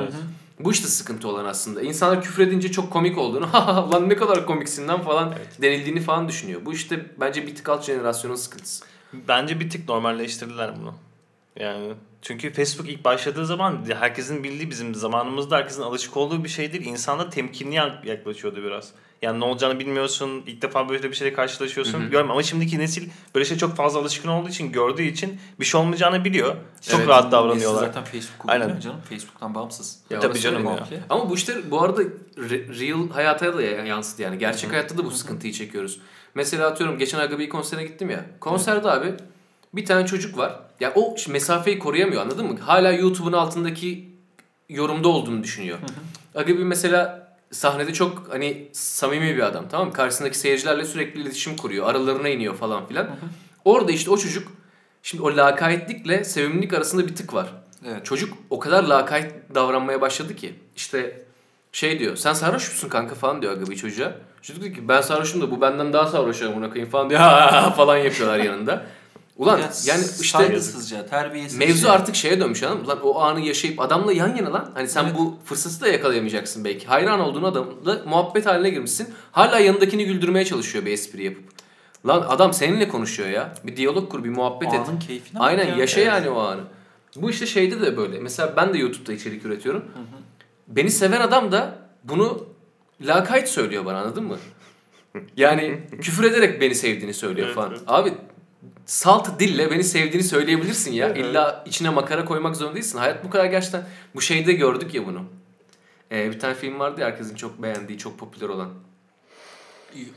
[0.65, 1.83] Bu işte sıkıntı olan aslında.
[1.83, 6.29] İnsanlar küfür edince çok komik olduğunu, "Ha lan ne kadar komiksin lan falan denildiğini falan
[6.29, 6.61] düşünüyor.
[6.65, 8.85] Bu işte bence bir tık alt jenerasyonun sıkıntısı.
[9.13, 10.95] Bence bir tık normalleştirdiler bunu.
[11.57, 16.85] Yani çünkü Facebook ilk başladığı zaman herkesin bildiği bizim zamanımızda herkesin alışık olduğu bir şeydir.
[16.85, 17.75] İnsanlar temkinli
[18.05, 18.93] yaklaşıyordu biraz.
[19.23, 20.43] Yani ne olacağını bilmiyorsun.
[20.47, 22.11] İlk defa böyle bir şeyle karşılaşıyorsun.
[22.11, 25.81] Görme ama şimdiki nesil böyle şey çok fazla alışkın olduğu için gördüğü için bir şey
[25.81, 26.57] olmayacağını biliyor.
[26.81, 27.09] Çok Evet.
[27.09, 27.81] rahat davranıyorlar.
[27.81, 28.81] Zaten Facebook Aynen.
[28.81, 29.01] Canım.
[29.09, 29.99] Facebook'tan bağımsız.
[30.11, 30.87] Ya Tabii canım ya.
[31.11, 32.03] Ama bu işte bu arada
[32.37, 34.39] re- real hayata da yansıdı yani.
[34.39, 36.01] Gerçek hayatta da bu sıkıntıyı çekiyoruz.
[36.35, 38.27] Mesela atıyorum geçen Aga bir konsere gittim ya.
[38.41, 39.15] Konserde abi
[39.75, 40.61] bir tane çocuk var.
[40.81, 42.59] Ya o mesafeyi koruyamıyor anladın mı?
[42.61, 44.09] Hala YouTube'un altındaki
[44.69, 45.79] yorumda olduğunu düşünüyor.
[46.35, 49.93] Aga bir mesela sahnede çok hani samimi bir adam tamam mı?
[49.93, 51.87] Karşısındaki seyircilerle sürekli iletişim kuruyor.
[51.89, 53.11] Aralarına iniyor falan filan.
[53.65, 54.49] Orada işte o çocuk
[55.03, 57.53] şimdi o lakaytlikle sevimlilik arasında bir tık var.
[57.87, 58.05] Evet.
[58.05, 61.23] Çocuk o kadar lakayt davranmaya başladı ki işte
[61.73, 64.13] şey diyor sen sarhoş musun kanka falan diyor aga bir çocuğa.
[64.43, 67.21] Çocuk diyor ki ben sarhoşum da bu benden daha sarhoş amına koyayım falan diyor
[67.77, 68.87] falan yapıyorlar yanında.
[69.41, 71.67] Ulan Ya yani işte saygısızca, terbiyesizce.
[71.67, 72.89] mevzu artık şeye dönmüş anladın mı?
[72.89, 74.71] Lan o anı yaşayıp adamla yan yana lan.
[74.75, 75.15] Hani sen Evet.
[75.19, 76.87] bu fırsatı da yakalayamayacaksın belki.
[76.87, 79.09] Hayran olduğun adamla muhabbet haline girmişsin.
[79.33, 81.45] Hala yanındakini güldürmeye çalışıyor bir espri yapıp.
[82.07, 83.55] Lan adam seninle konuşuyor ya.
[83.65, 84.81] Bir diyalog kur, bir muhabbet et.
[84.89, 85.77] Anın keyfine bak Aynen ya.
[85.77, 86.09] yaşa Evet.
[86.13, 86.61] yani o anı.
[87.17, 88.19] Bu işte şeyde de böyle.
[88.21, 89.85] Mesela ben de YouTube'da içerik üretiyorum.
[90.69, 92.47] Beni seven adam da bunu
[93.01, 94.37] lakayt söylüyor bana anladın mı?
[95.37, 97.71] Yani küfür ederek beni sevdiğini söylüyor Evet, falan.
[97.71, 97.83] evet.
[97.87, 98.13] Abi
[98.87, 101.07] salt dille beni sevdiğini söyleyebilirsin ya.
[101.07, 101.17] Evet.
[101.19, 102.99] İlla içine makara koymak zorunda değilsin.
[102.99, 103.85] Hayat bu kadar gerçekten.
[104.15, 105.25] Bu şeyde gördük ya bunu.
[106.13, 108.69] Ee, bir tane film vardı ya herkesin çok beğendiği, çok popüler olan.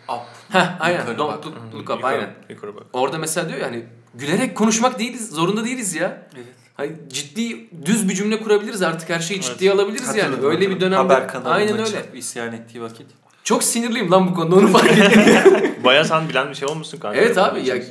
[0.09, 0.21] Up.
[0.49, 1.17] Heh, aynen.
[1.17, 2.29] Don't look, look up, aynen.
[2.49, 2.83] Yukarı bak.
[2.93, 3.85] Orada mesela diyor ya hani
[4.15, 6.27] gülerek konuşmak değiliz, zorunda değiliz ya.
[6.35, 6.45] Evet.
[6.73, 9.49] Hani ciddi düz bir cümle kurabiliriz artık her şeyi Evet.
[9.53, 10.21] ciddiye alabiliriz yani.
[10.21, 10.95] Hatırladım, Öyle bir dönemde.
[10.95, 12.05] Haber kanalında Aynen öyle.
[12.13, 13.07] isyan ettiği vakit.
[13.43, 15.23] Çok sinirliyim lan bu konuda onu fark ettim.
[15.83, 17.19] Baya sen bilen bir şey olmuşsun kanka.
[17.19, 17.83] Evet abi, ya-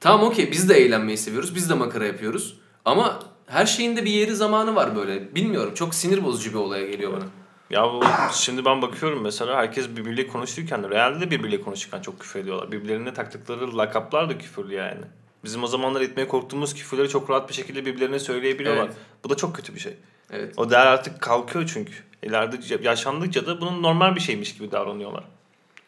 [0.00, 1.54] tamam okey biz de eğlenmeyi seviyoruz.
[1.54, 2.56] Biz de makara yapıyoruz.
[2.84, 5.34] Ama her şeyin de bir yeri zamanı var böyle.
[5.34, 7.24] Bilmiyorum çok sinir bozucu bir olaya geliyor bana.
[7.70, 8.02] Ya bu
[8.34, 12.72] şimdi ben bakıyorum mesela herkes birbiriyle konuşurken realde de birbiriyle konuşurken çok küfür ediyorlar.
[12.72, 15.00] Birbirlerine taktıkları lakaplar da küfürlü yani.
[15.44, 18.84] Bizim o zamanlar etmeye korktuğumuz küfürleri çok rahat bir şekilde birbirlerine söyleyebiliyorlar.
[18.84, 18.94] Evet.
[19.24, 19.96] Bu da çok kötü bir şey.
[20.32, 20.54] Evet.
[20.56, 21.92] O değer artık kalkıyor çünkü.
[22.22, 25.24] İleride yaşandıkça da bunun normal bir şeymiş gibi davranıyorlar.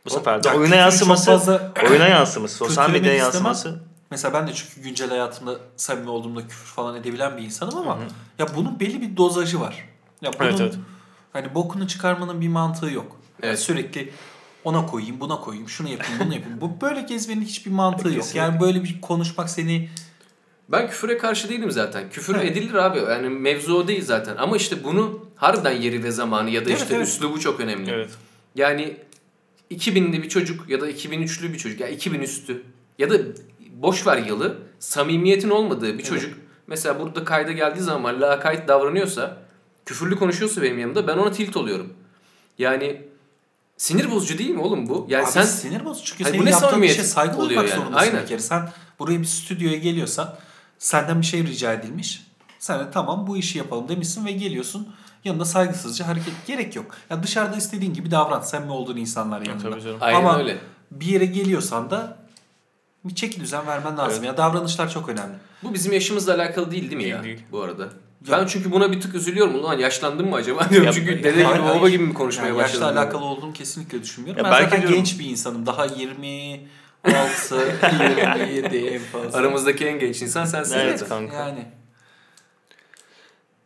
[0.05, 3.25] Bu sefer de Ya oyuna yansıması, fazla oyuna yansıması, sosyal medyaya istemem.
[3.47, 3.81] yansıması.
[4.11, 7.99] Mesela ben de çünkü güncel hayatımda samimi olduğumda küfür falan edebilen bir insanım ama
[8.39, 9.89] ya bunun belli bir dozajı var.
[10.23, 10.75] Ya bunun Evet, evet.
[11.33, 13.17] hani bokunu çıkarmanın bir mantığı yok.
[13.43, 13.59] Yani Evet.
[13.61, 14.13] sürekli
[14.65, 16.61] ona koyayım, buna koyayım, şunu yapayım, bunu yapayım.
[16.61, 18.35] Bu böyle gezmenin hiçbir mantığı yok.
[18.35, 19.89] Yani böyle bir konuşmak seni
[20.73, 22.11] Ben küfüre karşı değilim zaten.
[22.11, 22.45] Küfür Evet.
[22.57, 22.99] edilir abi.
[22.99, 24.37] Yani mevzu o değil zaten.
[24.37, 27.07] Ama işte bunu harbiden yeri ve zamanı ya da Evet, işte evet.
[27.07, 27.91] üslubu çok önemli.
[27.91, 28.11] Evet.
[28.55, 28.97] Yani
[29.71, 32.63] 2000'li bir çocuk ya da 2003'lü bir çocuk ya 2000 üstü
[32.99, 33.17] ya da
[33.77, 36.35] boş ver yılı samimiyetin olmadığı bir çocuk
[36.67, 39.37] mesela burada kayda geldiği zaman lakayt davranıyorsa
[39.87, 41.93] küfürlü konuşuyorsa benim yanımda ben ona tilt oluyorum.
[42.59, 43.03] Yani
[43.77, 45.07] sinir bozucu değil mi oğlum bu?
[45.11, 47.69] Yani Abi sen sinir bozucu çünkü Hani bu senin ne yaptığın şey saygı oluyor duymak
[47.69, 47.81] yani?
[47.81, 48.23] zorundasın Aynen.
[48.23, 48.39] bir kere.
[48.39, 50.35] Sen buraya bir stüdyoya geliyorsan
[50.83, 52.27] senden bir şey rica edilmiş.
[52.59, 54.89] Sen de tamam bu işi yapalım demişsin ve geliyorsun.
[55.25, 56.87] Yanında saygısızca hareket gerek yok.
[57.11, 58.41] Ya dışarıda istediğin gibi davran.
[58.41, 59.71] Samimi olduğun insanlar yanında.
[59.71, 59.97] Tabii canım.
[60.01, 60.59] aynen Ama öyle.
[60.91, 62.17] bir yere geliyorsan da
[63.05, 64.19] bir çeki düzen vermen lazım.
[64.19, 64.27] Evet.
[64.27, 65.35] Ya davranışlar çok önemli.
[65.63, 67.41] Bu bizim yaşımızla alakalı değil değil mi Değil, ya değil.
[67.53, 67.89] bu arada?
[68.31, 69.55] Ben çünkü buna bir tık üzülüyorum.
[69.55, 70.87] Ulan yaşlandım mı acaba diyorum.
[70.87, 72.83] Ya, çünkü ya, dede gibi baba gibi mi konuşmaya Yani başladım?
[72.87, 74.45] yaşla alakalı olduğunu kesinlikle düşünmüyorum.
[74.45, 75.67] Ya ben belki zaten diyorum- genç bir insanım.
[75.67, 75.87] Daha
[77.07, 77.57] 26,
[78.47, 79.39] 27 en fazla.
[79.39, 80.79] Aramızdaki en genç insan sensin.
[80.79, 81.29] Evet, zaten.
[81.29, 81.49] kanka.
[81.49, 81.67] Yani.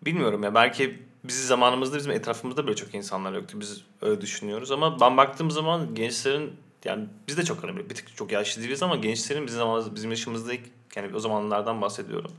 [0.04, 3.60] Bilmiyorum ya belki bizim zamanımızda bizim etrafımızda böyle çok insanlar yoktu.
[3.60, 6.52] Biz öyle düşünüyoruz ama ben baktığım zaman gençlerin
[6.84, 7.90] yani biz de çok önemli.
[7.90, 10.52] Bir tık çok yaşlı değiliz ama gençlerin bizim zamanımızda bizim yaşımızda
[10.96, 12.30] yani o zamanlardan bahsediyorum.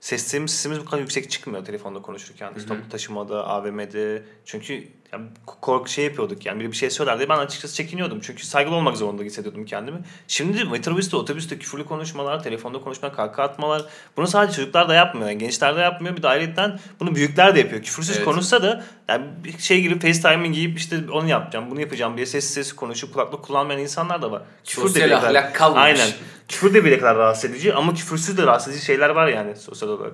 [0.00, 2.52] Sesimiz, sesimiz bu kadar yüksek çıkmıyor telefonda konuşurken.
[2.56, 4.22] İşte toplu taşımada, AVM'de.
[4.44, 7.28] Çünkü yani korku şey yapıyorduk yani biri bir şey söylerdi.
[7.28, 8.20] Ben açıkçası çekiniyordum.
[8.22, 9.98] Çünkü saygılı olmak zorunda hissediyordum kendimi.
[10.28, 13.82] Şimdi metrobüste, otobüste küfürlü konuşmalar, telefonda konuşmalar, kahkaha atmalar.
[14.16, 15.28] Bunu sadece çocuklar da yapmıyor.
[15.28, 16.16] Yani gençler de yapmıyor.
[16.16, 17.82] Bir de ayrıca bunu büyükler de yapıyor.
[17.82, 18.24] Küfürsüz Evet.
[18.24, 22.54] konuşsa da yani bir şey girip FaceTime'in giyip işte onu yapacağım, bunu yapacağım diye sessiz
[22.54, 24.42] sessiz konuşup kulaklık kullanmayan insanlar da var.
[24.64, 26.00] Küfür de Sosyal kadar- ahlak kalmamış.
[26.00, 26.12] Aynen.
[26.48, 29.88] Küfür de bile kadar rahatsız edici ama küfürsüz de rahatsız edici şeyler var yani sosyal
[29.88, 30.12] olarak.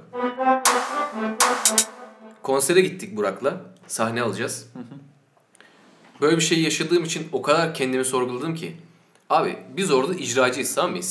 [2.42, 3.56] Konsere gittik Burak'la.
[3.90, 4.66] Sahne alacağız.
[6.20, 8.76] Böyle bir şey yaşadığım için o kadar kendimi sorguladım ki.
[9.30, 11.02] Abi biz orada icracıyız tamam mı?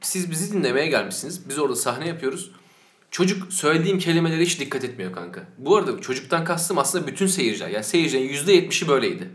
[0.00, 1.48] Siz bizi dinlemeye gelmişsiniz.
[1.48, 2.50] Biz orada sahne yapıyoruz.
[3.10, 5.44] Çocuk söylediğim kelimelere hiç dikkat etmiyor kanka.
[5.58, 7.68] Bu arada çocuktan kastım aslında bütün seyirciler.
[7.68, 9.30] Yani seyircilerin %70'i böyleydi.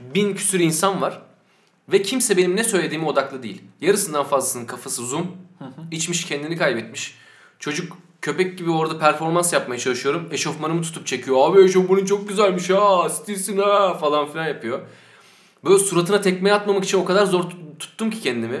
[0.00, 1.22] Bin küsür insan var.
[1.88, 3.62] Ve kimse benim ne söylediğime odaklı değil.
[3.80, 5.36] Yarısından fazlasının kafası zoom.
[5.90, 7.14] içmiş kendini kaybetmiş.
[7.58, 10.28] Çocuk köpek gibi orada performans yapmaya çalışıyorum.
[10.30, 11.36] Eşofmanımı tutup çekiyor.
[11.40, 13.08] Abi eşofmanın çok güzelmiş ha.
[13.08, 14.80] Stilsin ha falan filan yapıyor.
[15.64, 18.60] Böyle suratına tekme atmamak için o kadar zor tut- tuttum ki kendimi.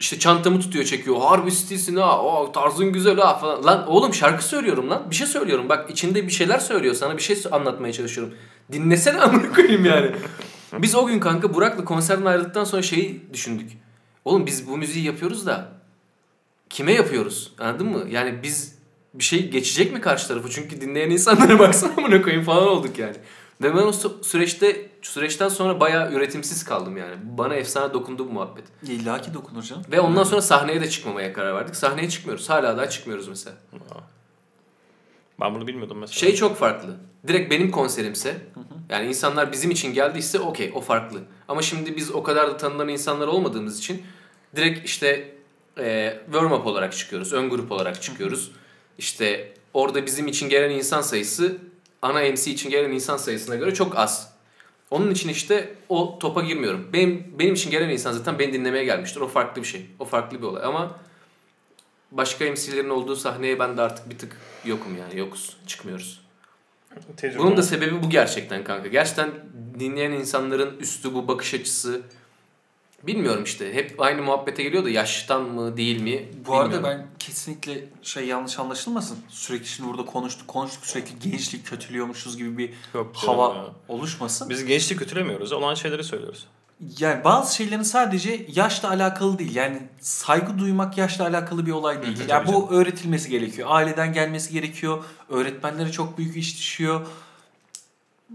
[0.00, 1.16] İşte çantamı tutuyor çekiyor.
[1.20, 2.22] Harbi stilsin ha.
[2.22, 3.64] O, tarzın güzel ha falan.
[3.64, 5.10] Lan oğlum şarkı söylüyorum lan.
[5.10, 5.68] Bir şey söylüyorum.
[5.68, 6.94] Bak içinde bir şeyler söylüyor.
[6.94, 8.34] Sana bir şey anlatmaya çalışıyorum.
[8.72, 10.10] Dinlesene amına koyayım yani.
[10.72, 13.70] Biz o gün kanka Burak'la konserden ayrıldıktan sonra şeyi düşündük.
[14.24, 15.68] Oğlum biz bu müziği yapıyoruz da
[16.70, 17.52] kime yapıyoruz?
[17.58, 18.04] Anladın mı?
[18.10, 18.75] Yani biz
[19.18, 20.50] bir şey geçecek mi karşı tarafı?
[20.50, 23.16] Çünkü dinleyen insanlara baksana amına koyayım falan olduk yani.
[23.62, 27.14] Ve ben o sü- süreçte süreçten sonra bayağı üretimsiz kaldım yani.
[27.22, 28.64] Bana efsane dokundu bu muhabbet.
[28.82, 29.82] İlla ki dokunur canım.
[29.90, 31.76] Ve ondan sonra sahneye de çıkmamaya karar verdik.
[31.76, 32.50] Sahneye çıkmıyoruz.
[32.50, 33.56] Hala daha çıkmıyoruz mesela.
[35.40, 36.18] Ben bunu bilmiyordum mesela.
[36.18, 36.96] Şey çok farklı.
[37.26, 38.36] Direkt benim konserimse
[38.88, 41.18] yani insanlar bizim için geldiyse okey o farklı.
[41.48, 44.02] Ama şimdi biz o kadar da tanınan insanlar olmadığımız için
[44.56, 45.34] direkt işte
[45.78, 47.32] e, warm up olarak çıkıyoruz.
[47.32, 48.52] Ön grup olarak çıkıyoruz.
[48.98, 51.58] İşte orada bizim için gelen insan sayısı
[52.02, 54.36] ana MC için gelen insan sayısına göre çok az.
[54.90, 56.88] Onun için işte o topa girmiyorum.
[56.92, 59.20] Benim benim için gelen insan zaten beni dinlemeye gelmiştir.
[59.20, 59.86] O farklı bir şey.
[59.98, 60.98] O farklı bir olay ama
[62.12, 65.18] başka MC'lerin olduğu sahneye ben de artık bir tık yokum yani.
[65.18, 65.56] Yokuz.
[65.66, 66.26] Çıkmıyoruz.
[67.16, 67.38] Tecrübe.
[67.38, 68.88] Bunun da sebebi bu gerçekten kanka.
[68.88, 69.30] Gerçekten
[69.78, 72.02] dinleyen insanların üslubu, bakış açısı
[73.06, 73.74] bilmiyorum işte.
[73.74, 78.58] Hep aynı muhabbete geliyor da yaştan mı değil mi Bu arada ben kesinlikle şey yanlış
[78.58, 79.18] anlaşılmasın.
[79.28, 83.64] Sürekli şimdi burada konuştuk konuştuk sürekli gençlik kötülüyormuşuz gibi bir Yok canım hava ya.
[83.88, 84.50] oluşmasın.
[84.50, 85.52] Biz gençliği kötülemiyoruz.
[85.52, 86.46] Olan şeyleri söylüyoruz.
[86.98, 89.54] Yani bazı şeylerin sadece yaşla alakalı değil.
[89.54, 92.18] Yani saygı duymak yaşla alakalı bir olay değil.
[92.18, 93.68] Hı hı, yani bu öğretilmesi gerekiyor.
[93.70, 95.04] Aileden gelmesi gerekiyor.
[95.28, 97.06] Öğretmenlere çok büyük iş düşüyor.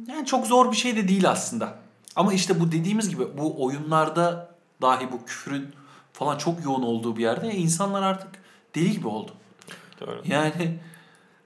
[0.07, 1.79] Yani çok zor bir şey de değil aslında.
[2.15, 4.50] Ama işte bu dediğimiz gibi bu oyunlarda
[4.81, 5.67] dahi bu küfrün
[6.13, 8.27] falan çok yoğun olduğu bir yerde insanlar artık
[8.75, 9.31] deli gibi oldu.
[10.01, 10.21] Doğru.
[10.25, 10.79] Yani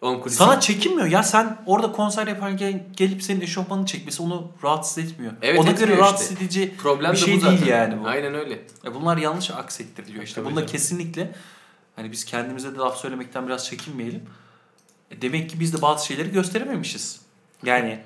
[0.02, 1.08] Oğlum sana çekinmiyor.
[1.08, 5.34] Ya sen orada konser yaparken gelip senin eşofmanını çekmesi onu rahatsız etmiyor.
[5.42, 5.98] Evet, Ona göre işte.
[5.98, 7.58] rahatsız edici problem bir şey bu zaten.
[7.58, 8.08] değil yani bu.
[8.08, 8.62] Aynen öyle.
[8.84, 10.36] Ya bunlar yanlış aksettiriliyor işte.
[10.36, 10.72] Tabii Bunda canım.
[10.72, 11.32] kesinlikle
[11.96, 14.24] hani biz kendimize de laf söylemekten biraz çekinmeyelim.
[15.12, 17.22] E demek ki biz de bazı şeyleri gösterememişiz.
[17.64, 18.00] Yani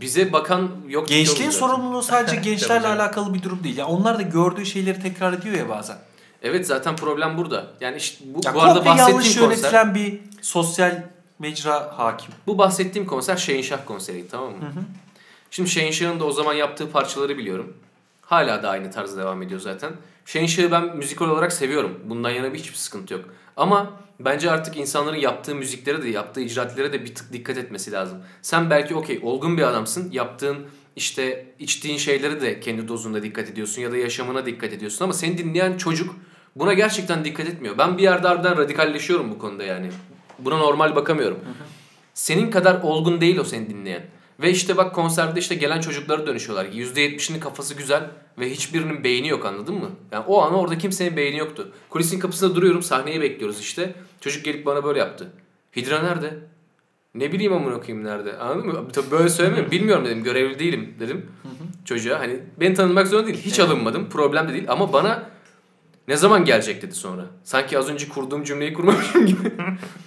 [0.00, 1.08] Bize bakan yok.
[1.08, 3.76] gençliğin sorumluluğu sadece gençlerle alakalı bir durum değil.
[3.76, 5.96] Ya onlar da gördüğü şeyleri tekrar ediyor ya bazen.
[6.42, 7.66] Evet zaten problem burada.
[7.80, 9.62] Yani işte bu, Ya bu arada komple yanlış bahsettiğim konser.
[9.62, 11.02] yönetilen bir sosyal
[11.38, 12.30] mecra hakim.
[12.46, 14.56] Bu bahsettiğim konser Şehinşah konseriydi tamam mı?
[15.50, 17.76] Şimdi Şehinşah'ın da o zaman yaptığı parçaları biliyorum.
[18.22, 19.92] Hala da aynı tarzda devam ediyor zaten.
[20.26, 22.00] Şehinşah'ı ben müzikal olarak seviyorum.
[22.04, 23.24] Bundan yana bir hiçbir sıkıntı yok.
[23.56, 28.18] Ama bence artık insanların yaptığı müziklere de yaptığı icraatlere de bir tık dikkat etmesi lazım.
[28.42, 30.12] Sen belki okey olgun bir adamsın.
[30.12, 30.58] Yaptığın
[30.96, 35.38] işte içtiğin şeylere de kendi dozunda dikkat ediyorsun ya da yaşamına dikkat ediyorsun ama seni
[35.38, 36.16] dinleyen çocuk
[36.56, 37.78] buna gerçekten dikkat etmiyor.
[37.78, 39.90] Ben bir yerde harbiden radikalleşiyorum bu konuda yani.
[40.38, 41.38] Buna normal bakamıyorum.
[42.14, 44.02] Senin kadar olgun değil o seni dinleyen.
[44.40, 46.64] Ve işte bak konserde işte gelen çocuklara dönüşüyorlar.
[46.64, 49.90] %70'inin kafası güzel ve hiçbirinin beyni yok anladın mı?
[50.12, 51.72] Yani o an orada kimsenin beyni yoktu.
[51.90, 53.94] Kulisin kapısında duruyorum sahneyi bekliyoruz işte.
[54.20, 55.32] Çocuk gelip bana böyle yaptı.
[55.76, 56.38] Hidra nerede?
[57.14, 58.38] Ne bileyim amına koyayım nerede?
[58.38, 58.88] Anladın mı?
[58.92, 59.70] Tabii böyle söylemiyorum.
[59.70, 60.24] Bilmiyorum dedim.
[60.24, 61.26] Görevli değilim dedim
[61.84, 62.20] çocuğa.
[62.20, 63.42] Hani beni tanımak zorunda değil.
[63.42, 64.08] Hiç alınmadım.
[64.08, 64.64] Problem de değil.
[64.68, 65.30] Ama bana
[66.08, 67.26] ne zaman gelecek dedi sonra.
[67.44, 69.52] Sanki az önce kurduğum cümleyi kurmamışım gibi.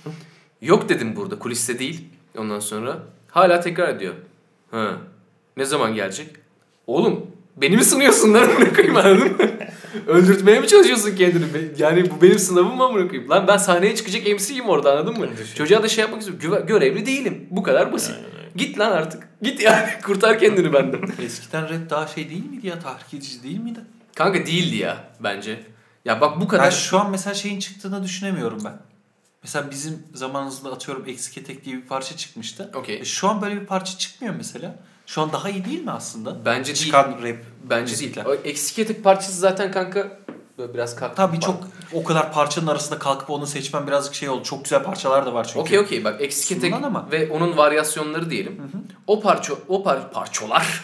[0.62, 1.40] Yok dedim burada.
[1.40, 2.06] Kuliste değil.
[2.38, 3.04] Ondan sonra
[3.38, 4.14] hala tekrar ediyor.
[4.72, 4.98] Ha.
[5.58, 6.28] Ne zaman gelecek?
[6.88, 9.38] Oğlum beni mi sınıyorsun lan amına koyayım anladın mı?
[10.08, 11.46] Öldürtmeye mi çalışıyorsun kendini?
[11.78, 13.30] Yani bu benim sınavım mı amına koyayım?
[13.30, 15.28] Lan ben sahneye çıkacak MC'yim orada anladın mı?
[15.56, 16.68] Çocuğa da şey yapmak istiyorum.
[16.68, 17.48] Görevli değilim.
[17.52, 18.16] Bu kadar basit.
[18.16, 18.50] Öyle.
[18.56, 19.30] Git lan artık.
[19.42, 19.88] Git yani.
[20.04, 21.02] Kurtar kendini benden.
[21.26, 22.80] Eskiden rap daha şey değil miydi ya?
[22.80, 23.80] Tahrik edici değil miydi?
[24.16, 25.60] Kanka değildi ya bence.
[26.06, 26.66] Ya bak bu kadar.
[26.66, 28.74] Ben şu an mesela şeyin çıktığını düşünemiyorum ben.
[29.44, 32.72] Mesela bizim zamanımızda atıyorum Eksik Etek diye bir parça çıkmıştı.
[32.76, 33.00] Okey.
[33.00, 34.76] E şu an böyle bir parça çıkmıyor mesela.
[35.06, 36.46] Şu an daha iyi değil mi aslında?
[36.46, 36.86] Bence değil.
[36.86, 37.38] Çıkan rap.
[37.64, 38.26] Bence müzikler.
[38.26, 38.38] değil.
[38.38, 40.20] O eksik etek parçası zaten kanka
[40.58, 41.16] böyle biraz kalktı.
[41.16, 44.44] Tabii çok o kadar parçanın arasında kalkıp onu seçmem birazcık şey oldu.
[44.44, 45.60] Çok güzel parçalar da var çünkü.
[45.60, 47.08] Okey okey bak eksik etek ama.
[47.12, 48.62] ve onun varyasyonları diyelim.
[49.08, 50.84] O parça o par parçalar.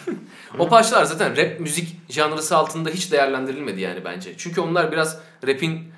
[0.58, 4.34] o parçalar zaten rap müzik janrısı altında hiç değerlendirilmedi yani bence.
[4.38, 5.93] Çünkü onlar biraz rap'in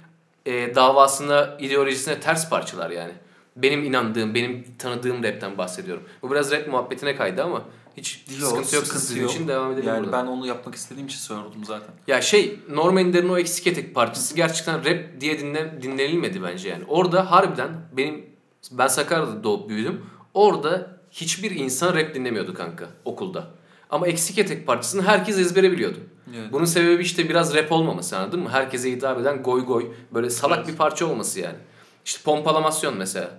[0.47, 3.13] e, davasına, ideolojisine ters parçalar yani.
[3.57, 6.03] Benim inandığım, benim tanıdığım rapten bahsediyorum.
[6.23, 7.63] Bu biraz rap muhabbetine kaydı ama
[7.97, 9.31] hiç Yok, sıkıntı yok sıkıntı yok.
[9.31, 10.27] için devam edelim Yani buradan.
[10.27, 11.89] ben onu yapmak istediğim için sordum zaten.
[12.07, 16.85] Ya şey Norm Ender'in o eksik etek parçası gerçekten rap diye dinle, dinlenilmedi bence yani.
[16.89, 18.27] Orada harbiden benim
[18.71, 20.07] ben Sakarya'da doğup büyüdüm.
[20.35, 23.47] Orada hiçbir insan rap dinlemiyordu kanka okulda.
[23.90, 25.99] Ama eksik etek parçasını herkes ezbere biliyordu.
[26.37, 26.53] Evet.
[26.53, 28.49] Bunun sebebi işte biraz rap olmaması anladın mı?
[28.51, 31.57] Herkese hitap eden goy goy böyle salak bir parça olması yani.
[32.05, 33.31] İşte pompalamasyon mesela.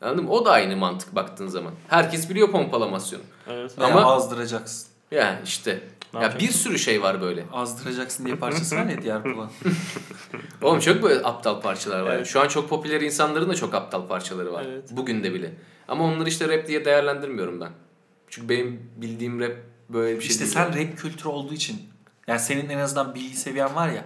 [0.00, 0.30] Anladın mı?
[0.30, 1.72] O da aynı mantık baktığın zaman.
[1.88, 3.22] Herkes biliyor pompalamasyonu.
[3.48, 3.72] Evet.
[3.80, 4.88] Ama- azdıracaksın.
[5.10, 5.80] Ya işte.
[6.14, 7.44] Ne ya bir sürü şey var böyle.
[7.52, 9.50] Azdıracaksın diye parçası var ya diğer kulağın.
[10.62, 12.14] Oğlum çok böyle aptal parçalar var.
[12.14, 12.26] Evet.
[12.26, 14.64] Şu an çok popüler insanların da çok aptal parçaları var.
[14.68, 14.84] Evet.
[14.90, 15.54] Bugün de bile.
[15.88, 17.70] Ama onları işte rap diye değerlendirmiyorum ben.
[18.28, 19.52] Çünkü benim bildiğim rap
[19.88, 20.52] böyle bir şey İşte değil.
[20.52, 21.82] sen rap kültürü olduğu için
[22.26, 24.04] yani senin en azından bilgi seviyen var ya.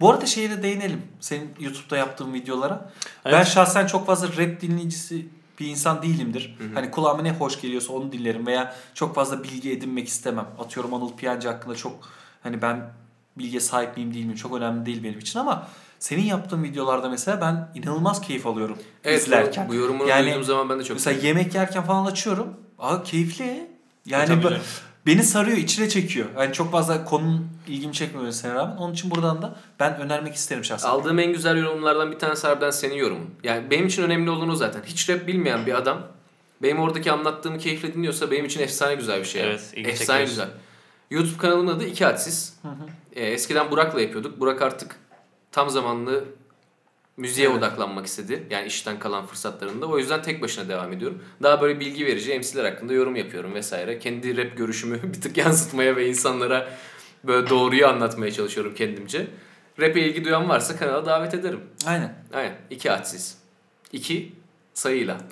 [0.00, 1.02] Bu arada şeye de değinelim.
[1.20, 2.90] Senin YouTube'da yaptığın videolara.
[3.24, 3.34] Evet.
[3.38, 5.26] Ben şahsen çok fazla rap dinleyicisi
[5.60, 6.56] bir insan değilimdir.
[6.74, 10.46] Hani kulağıma ne hoş geliyorsa onu dinlerim veya çok fazla bilgi edinmek istemem.
[10.58, 12.08] Atıyorum Anıl Piyancı hakkında çok
[12.42, 12.90] hani ben
[13.38, 17.40] bilgiye sahip miyim değil miyim çok önemli değil benim için ama senin yaptığın videolarda mesela
[17.40, 19.68] ben inanılmaz keyif alıyorum evet, izlerken.
[19.68, 22.56] Bu, yorumunu Yani duyduğum zaman ben de çok Mesela yemek yerken falan açıyorum.
[22.78, 23.70] Aa keyifli.
[24.06, 24.62] Yani Tabii bu- canım.
[25.06, 26.26] Beni sarıyor, içine çekiyor.
[26.38, 28.76] Yani çok fazla konunun ilgimi çekmemesine rağmen.
[28.76, 30.88] Onun için buradan da ben önermek isterim şahsen.
[30.88, 33.30] Aldığım en güzel yorumlardan bir tanesi harbiden senin yorumun.
[33.44, 34.82] Yani benim için önemli olduğunu zaten.
[34.86, 36.02] Hiç rap bilmeyen bir adam
[36.62, 39.42] benim oradaki anlattığımı keyifle dinliyorsa benim için efsane güzel bir şey.
[39.42, 40.48] Evet, ilgi Efsane güzel.
[41.10, 42.60] YouTube kanalının adı İki Hadsiz.
[43.12, 44.40] Ee, eskiden Burak'la yapıyorduk.
[44.40, 44.96] Burak artık
[45.52, 46.24] tam zamanlı
[47.16, 47.58] müziğe Evet.
[47.58, 48.46] odaklanmak istedi.
[48.50, 49.86] Yani işten kalan fırsatlarında.
[49.86, 51.22] O yüzden tek başına devam ediyorum.
[51.42, 53.98] Daha böyle bilgi verici MC'ler hakkında yorum yapıyorum vesaire.
[53.98, 56.68] Kendi rap görüşümü bir tık yansıtmaya ve insanlara
[57.24, 59.26] böyle doğruyu anlatmaya çalışıyorum kendimce.
[59.80, 61.60] Rap'e ilgi duyan varsa kanala davet ederim.
[61.86, 62.14] Aynen.
[62.34, 62.54] Aynen.
[62.70, 63.38] İki hadsiz.
[63.92, 64.32] İki
[64.74, 65.18] sayıyla.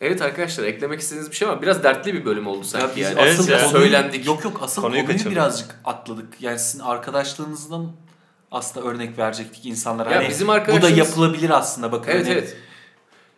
[0.00, 1.54] evet arkadaşlar eklemek istediğiniz bir şey var.
[1.56, 1.62] mı?
[1.62, 3.14] Biraz dertli bir bölüm oldu sanki biz yani.
[3.20, 3.58] Evet asıl ya.
[3.58, 4.26] konuyu- Söylendik.
[4.26, 6.28] Yok yok asıl Konuyu konuyu, birazcık atladık.
[6.40, 7.92] Yani sizin arkadaşlığınızdan
[8.52, 10.10] aslında örnek verecektik insanlara.
[10.10, 12.10] Ya Hani bizim bu da arkadaşımız- yapılabilir aslında bakın.
[12.10, 12.56] Evet hani evet.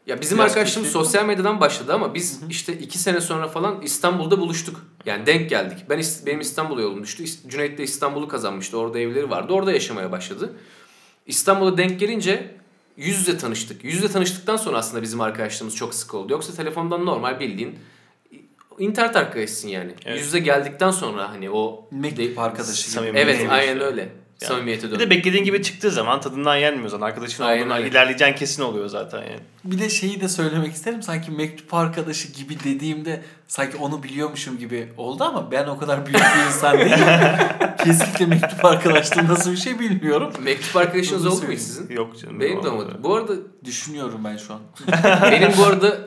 [0.07, 1.05] Ya bizim Biraz arkadaşlığımız kötü.
[1.05, 4.87] sosyal medyadan başladı ama biz işte iki sene sonra falan İstanbul'da buluştuk.
[5.07, 5.79] Yani denk geldik.
[5.91, 7.25] Ben benim İstanbul'a yolum düştü.
[7.49, 8.79] Cüneyt de İstanbul'u kazanmıştı.
[8.79, 9.53] Orada evleri vardı.
[9.53, 10.53] Orada yaşamaya başladı.
[11.27, 12.55] İstanbul'a denk gelince
[12.97, 13.85] yüz yüze tanıştık.
[13.85, 16.33] Yüz yüze tanıştıktan sonra aslında bizim arkadaşlığımız çok sık oldu.
[16.33, 17.79] Yoksa telefondan normal bildiğin
[18.79, 19.93] internet arkadaşısın yani.
[20.05, 20.17] Evet.
[20.19, 23.19] Yüz yüze geldikten sonra hani o mektup arkadaşı gibi.
[23.19, 23.85] Evet aynen işte.
[23.85, 24.13] öyle.
[24.43, 24.49] Yani.
[24.49, 25.01] Samimiyete Bir dön.
[25.01, 27.07] de beklediğin gibi çıktığı zaman tadından yenmiyor zaten.
[27.07, 27.89] Arkadaşın Aynen olduğuna öyle.
[27.89, 29.41] ilerleyeceğin kesin oluyor zaten yani.
[29.65, 31.03] Bir de şeyi de söylemek isterim.
[31.03, 36.21] Sanki mektup arkadaşı gibi dediğimde sanki onu biliyormuşum gibi oldu ama ben o kadar büyük
[36.21, 36.99] bir insan değilim.
[37.85, 40.33] Kesinlikle mektup arkadaşlığı nasıl bir şey bilmiyorum.
[40.43, 41.91] Mektup arkadaşınız oldu mu sizin?
[41.97, 42.41] Yok canım.
[42.41, 42.97] Benim de olmadı.
[43.03, 43.33] Bu arada
[43.65, 44.61] Düşünüyorum ben şu an.
[45.23, 45.99] Benim bu arada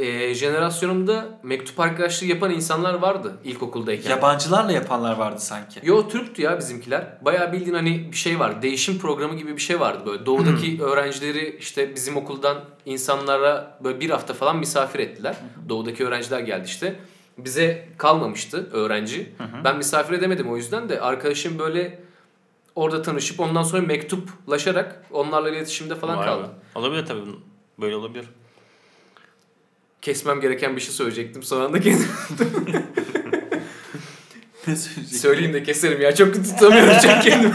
[0.00, 4.10] e, jenerasyonumda mektup arkadaşlığı yapan insanlar vardı ilkokuldayken.
[4.10, 5.80] Yabancılarla yapanlar vardı sanki.
[5.82, 7.06] Yo Türktü ya bizimkiler.
[7.20, 8.62] Bayağı bildiğin hani bir şey var.
[8.62, 10.26] Değişim programı gibi bir şey vardı böyle.
[10.26, 15.36] Doğudaki öğrencileri işte bizim okuldan insanlara böyle bir hafta falan misafir ettiler.
[15.68, 16.96] Doğudaki öğrenciler geldi işte.
[17.38, 19.32] Bize kalmamıştı öğrenci.
[19.64, 22.00] Ben misafir edemedim o yüzden de arkadaşım böyle
[22.74, 26.42] orada tanışıp ondan sonra mektuplaşarak onlarla iletişimde falan Vay kaldı.
[26.42, 26.78] be.
[26.78, 27.20] Olabilir tabii.
[27.80, 28.24] Böyle olabilir.
[30.02, 31.42] Kesmem gereken bir şey söyleyecektim.
[31.42, 32.08] Son anda kendim
[34.66, 35.20] Ne söyleyecek?
[35.20, 36.14] Söyleyeyim de keserim ya.
[36.14, 37.54] Çok tutamıyorum çok kendimi.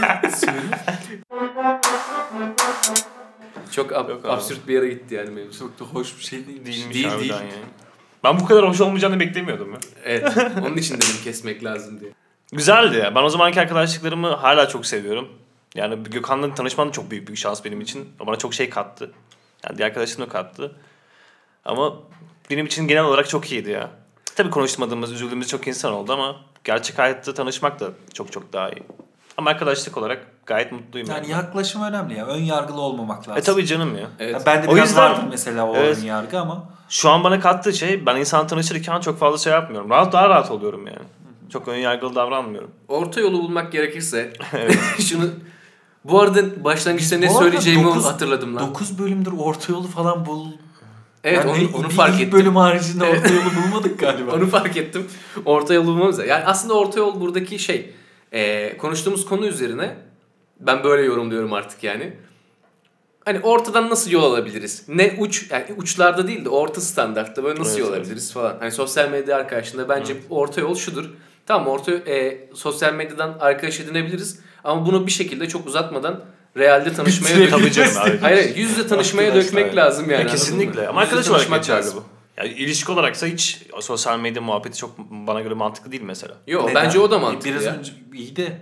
[3.72, 4.32] çok ab- Yok abi.
[4.32, 5.58] absürt bir yere gitti yani mevzu.
[5.58, 6.66] Çok da hoş bir şey değil.
[6.66, 7.30] Değilmiş Değil, değil.
[7.30, 7.50] yani.
[8.24, 9.78] Ben bu kadar hoş olmayacağını beklemiyordum ya.
[10.04, 10.36] Evet.
[10.66, 12.10] Onun için dedim kesmek lazım diye.
[12.52, 13.14] Güzeldi ya.
[13.14, 15.28] Ben o zamanki arkadaşlıklarımı hala çok seviyorum.
[15.74, 18.08] Yani Gökhan'la tanışmam da çok büyük bir şans benim için.
[18.20, 19.12] O bana çok şey kattı.
[19.64, 20.76] Yani diğer arkadaşlarım da kattı.
[21.64, 21.94] Ama
[22.50, 23.90] benim için genel olarak çok iyiydi ya.
[24.36, 28.82] Tabii konuşmadığımız, üzüldüğümüz çok insan oldu ama gerçek hayatta tanışmak da çok çok daha iyi.
[29.36, 31.08] Ama arkadaşlık olarak gayet mutluyum.
[31.10, 32.26] Yani Yani yaklaşım önemli ya.
[32.26, 33.36] Ön yargılı olmamak lazım.
[33.36, 34.06] E tabii canım ya.
[34.18, 34.34] Evet.
[34.34, 35.98] Ya ben de O biraz yüzden- vardır mesela o Evet.
[35.98, 39.90] ön yargı ama Şu an bana kattığı şey ben insan tanışırken çok fazla şey yapmıyorum.
[39.90, 40.98] Rahat daha rahat oluyorum yani.
[41.52, 42.70] Çok ön yargılı davranmıyorum.
[42.88, 44.32] Orta yolu bulmak gerekirse
[45.08, 45.24] şunu
[46.04, 48.68] bu arada başlangıçta ne söyleyeceğimi dokuz- hatırladım lan.
[48.68, 50.46] 9 bölümdür orta yolu falan bul.
[51.26, 52.32] Evet Yani onu, onu fark ettim.
[52.32, 54.32] bölüm haricinde orta yolu bulmadık galiba.
[54.36, 55.06] Onu fark ettim.
[55.44, 56.18] Orta yol bulmamız.
[56.18, 57.90] Yani aslında orta yol buradaki şey
[58.32, 59.96] e, konuştuğumuz konu üzerine
[60.60, 62.12] ben böyle yorumluyorum artık yani.
[63.24, 64.84] Hani ortadan nasıl yol alabiliriz?
[64.88, 67.98] Ne uç yani uçlarda değil de orta standartta böyle nasıl Evet, yol evet.
[67.98, 68.56] alabiliriz falan.
[68.60, 71.10] Hani sosyal medya arkadaşında bence orta yol şudur.
[71.46, 76.24] Tamam orta e, sosyal medyadan arkadaş edinebiliriz ama bunu bir şekilde çok uzatmadan
[76.56, 77.50] realde tanışmaya Bitirelim.
[77.50, 78.18] Tabii canım abi.
[78.20, 80.20] Hayır, yüz yüze tanışmaya dökmek lazım yani.
[80.22, 80.88] Ya kesinlikle.
[80.88, 82.04] Ama Yüz yüze arkadaş olarak geçerli bu.
[82.36, 86.34] Yani ilişki olaraksa hiç sosyal medya muhabbeti çok bana göre mantıklı değil mesela.
[86.46, 86.84] Yok Neden?
[86.84, 87.74] bence o da mantıklı Biraz ya.
[87.76, 88.58] önce iyi de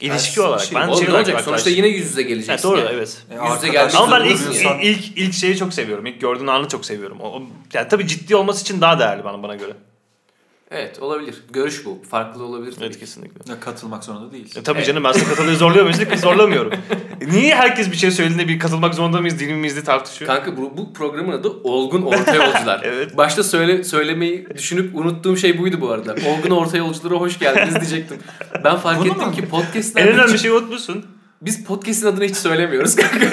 [0.00, 0.60] İlişki Ters olarak.
[0.64, 0.74] şey.
[0.78, 1.40] Ben şey olacak?
[1.40, 2.68] Sonuçta yine yüz yüze Ha, geleceksin.
[2.68, 2.90] doğru yani.
[2.92, 3.22] evet.
[3.30, 6.06] e, Yüzde arkadaş- geldiğinde Ama ben ilk, ilk, ilk, ilk şeyi çok seviyorum.
[6.06, 7.20] İlk gördüğün anı çok seviyorum.
[7.20, 7.42] O, o-
[7.72, 9.72] yani tabii ciddi olması için daha değerli bana bana göre.
[10.74, 11.34] Evet olabilir.
[11.52, 11.98] Görüş bu.
[12.10, 12.84] Farklı olabilir tabii.
[12.84, 13.52] Evet kesinlikle.
[13.52, 14.60] Ya katılmak zorunda değilsin.
[14.60, 14.86] E, tabii Evet.
[14.86, 16.16] canım ben sana katılmayı zorluyor muyum?
[16.18, 16.72] Zorlamıyorum.
[17.20, 19.38] E, Niye herkes bir şey söylediğinde bir katılmak zorunda mıyız?
[19.40, 20.30] Dinimizde tartışıyor.
[20.34, 22.80] Kanka bu, bu programın adı Olgun Orta Yolcular.
[22.84, 23.16] Evet.
[23.16, 26.14] Başta söyle söylemeyi düşünüp unuttuğum şey buydu bu arada.
[26.28, 28.16] Olgun Orta Yolculara hoş geldiniz diyecektim.
[28.64, 29.32] Ben fark Bunu ettim mu?
[29.32, 31.06] ki en podcastlerde önemli hiç- şeyi unutmuşsun.
[31.42, 33.26] biz podcast'in adını hiç söylemiyoruz kanka.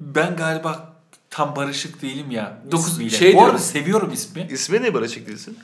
[0.00, 0.92] Ben galiba
[1.30, 2.58] tam barışık değilim ya.
[2.70, 3.10] Dokuz- ismiyle.
[3.16, 3.58] şey Bu arada diyorum.
[3.66, 4.48] seviyorum ismi.
[4.50, 5.58] İsmi ne Barışık değilsin?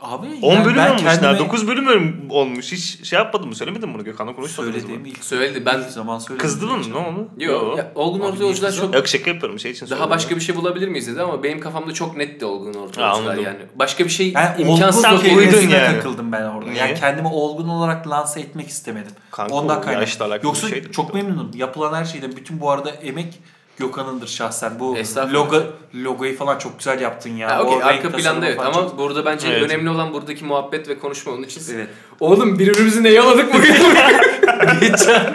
[0.00, 1.38] Abi 10 yani bölüm ben olmuş kendime ya.
[1.38, 2.72] 9 bölüm olmuş.
[2.72, 3.54] Hiç şey yapmadın mı?
[3.54, 4.80] Söylemedin mi bunu Gökhan'la konuşmadınız mı?
[4.80, 6.46] söylediğim ilk Söyledi ben ilk zaman söyledim.
[6.46, 6.82] Kızdı mı?
[6.90, 7.28] Ne oldu?
[7.38, 7.78] Yok.
[7.78, 10.10] Ya, Olgun Orta Yolcular çok Yok şaka yapıyorum şey için daha söyledim.
[10.10, 13.58] başka bir şey bulabilir miyiz dedi ama benim kafamda çok netti Olgun Orta Yolcular yani.
[13.74, 15.22] Başka bir şey Yani imkansız olgun yok.
[15.22, 15.96] Kelimesine yani.
[15.96, 16.70] takıldım ben orada.
[16.70, 16.80] Niye?
[16.86, 19.12] Yani kendimi olgun olarak lanse etmek istemedim.
[19.30, 20.00] Kanka, Ondan o kaynaklı.
[20.00, 20.92] yaşla alakalı Yoksa bir şeydir.
[20.92, 21.50] çok memnunum.
[21.54, 23.38] Yapılan her şeyden bütün bu arada emek
[23.78, 24.72] Gökhan'ındır şahsen.
[24.80, 24.96] Bu
[25.32, 25.62] logo
[25.94, 27.50] logoyu falan çok güzel yaptın ya.
[27.50, 29.62] Ha, O okey, renk arka planda evet ama çok- burada bence Evet.
[29.62, 31.62] önemli olan buradaki muhabbet ve konuşma onun için.
[31.74, 31.88] Evet.
[32.20, 33.74] Oğlum birbirimizi ne yaladık bugün?
[34.80, 35.34] geçen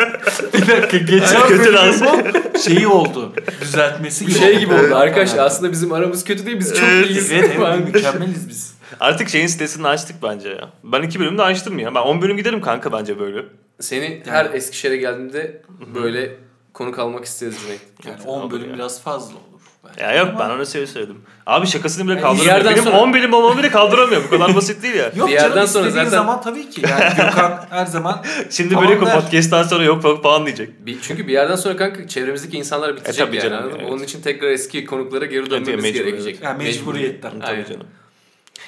[0.54, 3.34] bir dakika geçen Kötü bu şeyi oldu.
[3.62, 4.40] Düzeltmesi gibi.
[4.40, 4.96] şey gibi oldu Evet.
[4.96, 7.10] arkadaşlar aslında bizim aramız kötü değil biz çok Evet.
[7.10, 7.32] iyiyiz.
[7.32, 8.74] Evet evet mükemmeliz biz.
[9.00, 10.70] Artık şeyin sitesini açtık bence ya.
[10.84, 11.96] Ben iki bölümde açtım ya.
[11.96, 13.46] Ben 10 bölüm giderim kanka bence böyle.
[13.80, 15.62] Seni her Eskişehir'e geldiğinde
[15.96, 16.32] böyle
[16.74, 17.82] konuk almak isteriz Cüneyt.
[18.06, 18.76] Yani Kötü 10 oldu bölüm ya.
[18.76, 19.42] biraz fazla olur.
[19.90, 20.02] bence.
[20.04, 21.22] Ya yok Ama- ben ona şey söyledim.
[21.46, 22.56] Abi şakasını bile Yani kaldıramıyor.
[22.56, 24.24] yerden Benim sonra- 10 bölüm olmamı bile kaldıramıyor.
[24.24, 25.12] Bu kadar basit değil ya.
[25.16, 26.82] Yok Bir yerden canım sonra zaten- zaman tabii ki.
[26.90, 29.14] Yani Gökhan her zaman Şimdi böyle der.
[29.22, 30.86] podcast'tan sonra yok yok falan diyecek.
[30.86, 33.50] Bir, çünkü bir yerden sonra kanka çevremizdeki insanlar bitecek E, tabii yani.
[33.50, 33.90] canım, evet.
[33.92, 36.44] Onun için tekrar eski konuklara geri Evet, dönmemiz mecbur, gerekecek.
[36.44, 37.32] yani mecburiyetten.
[37.32, 37.46] Aynen.
[37.64, 37.88] Tabii canım.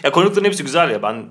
[0.03, 1.03] Ya konukların hepsi güzel ya.
[1.03, 1.25] Ben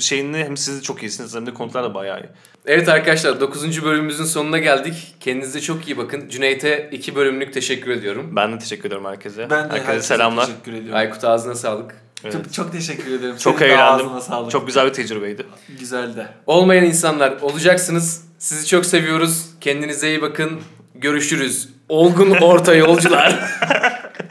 [0.00, 2.28] şeyini hem siz çok iyisiniz hem de konuklar da bayağı iyi.
[2.66, 3.84] Evet arkadaşlar 9.
[3.84, 5.14] bölümümüzün sonuna geldik.
[5.20, 6.28] Kendinize çok iyi bakın.
[6.28, 8.30] Cüneyt'e 2 bölümlük teşekkür ediyorum.
[8.36, 9.50] Ben de teşekkür ederim herkese.
[9.50, 10.46] Ben de herkese herkese selamlar.
[10.46, 10.94] teşekkür ediyorum.
[10.94, 11.94] Aykut ağzına sağlık.
[12.24, 12.32] Evet.
[12.32, 13.36] Çok, çok teşekkür ederim.
[13.36, 14.06] Çok Senin de eğlendim.
[14.06, 14.50] ağzına sağlık.
[14.50, 15.46] Çok güzel bir tecrübeydi.
[15.80, 16.26] güzel de.
[16.46, 18.24] Olmayan insanlar olacaksınız.
[18.38, 19.46] Sizi çok seviyoruz.
[19.60, 20.60] Kendinize iyi bakın.
[20.94, 21.68] Görüşürüz.
[21.88, 23.40] Olgun orta yolcular.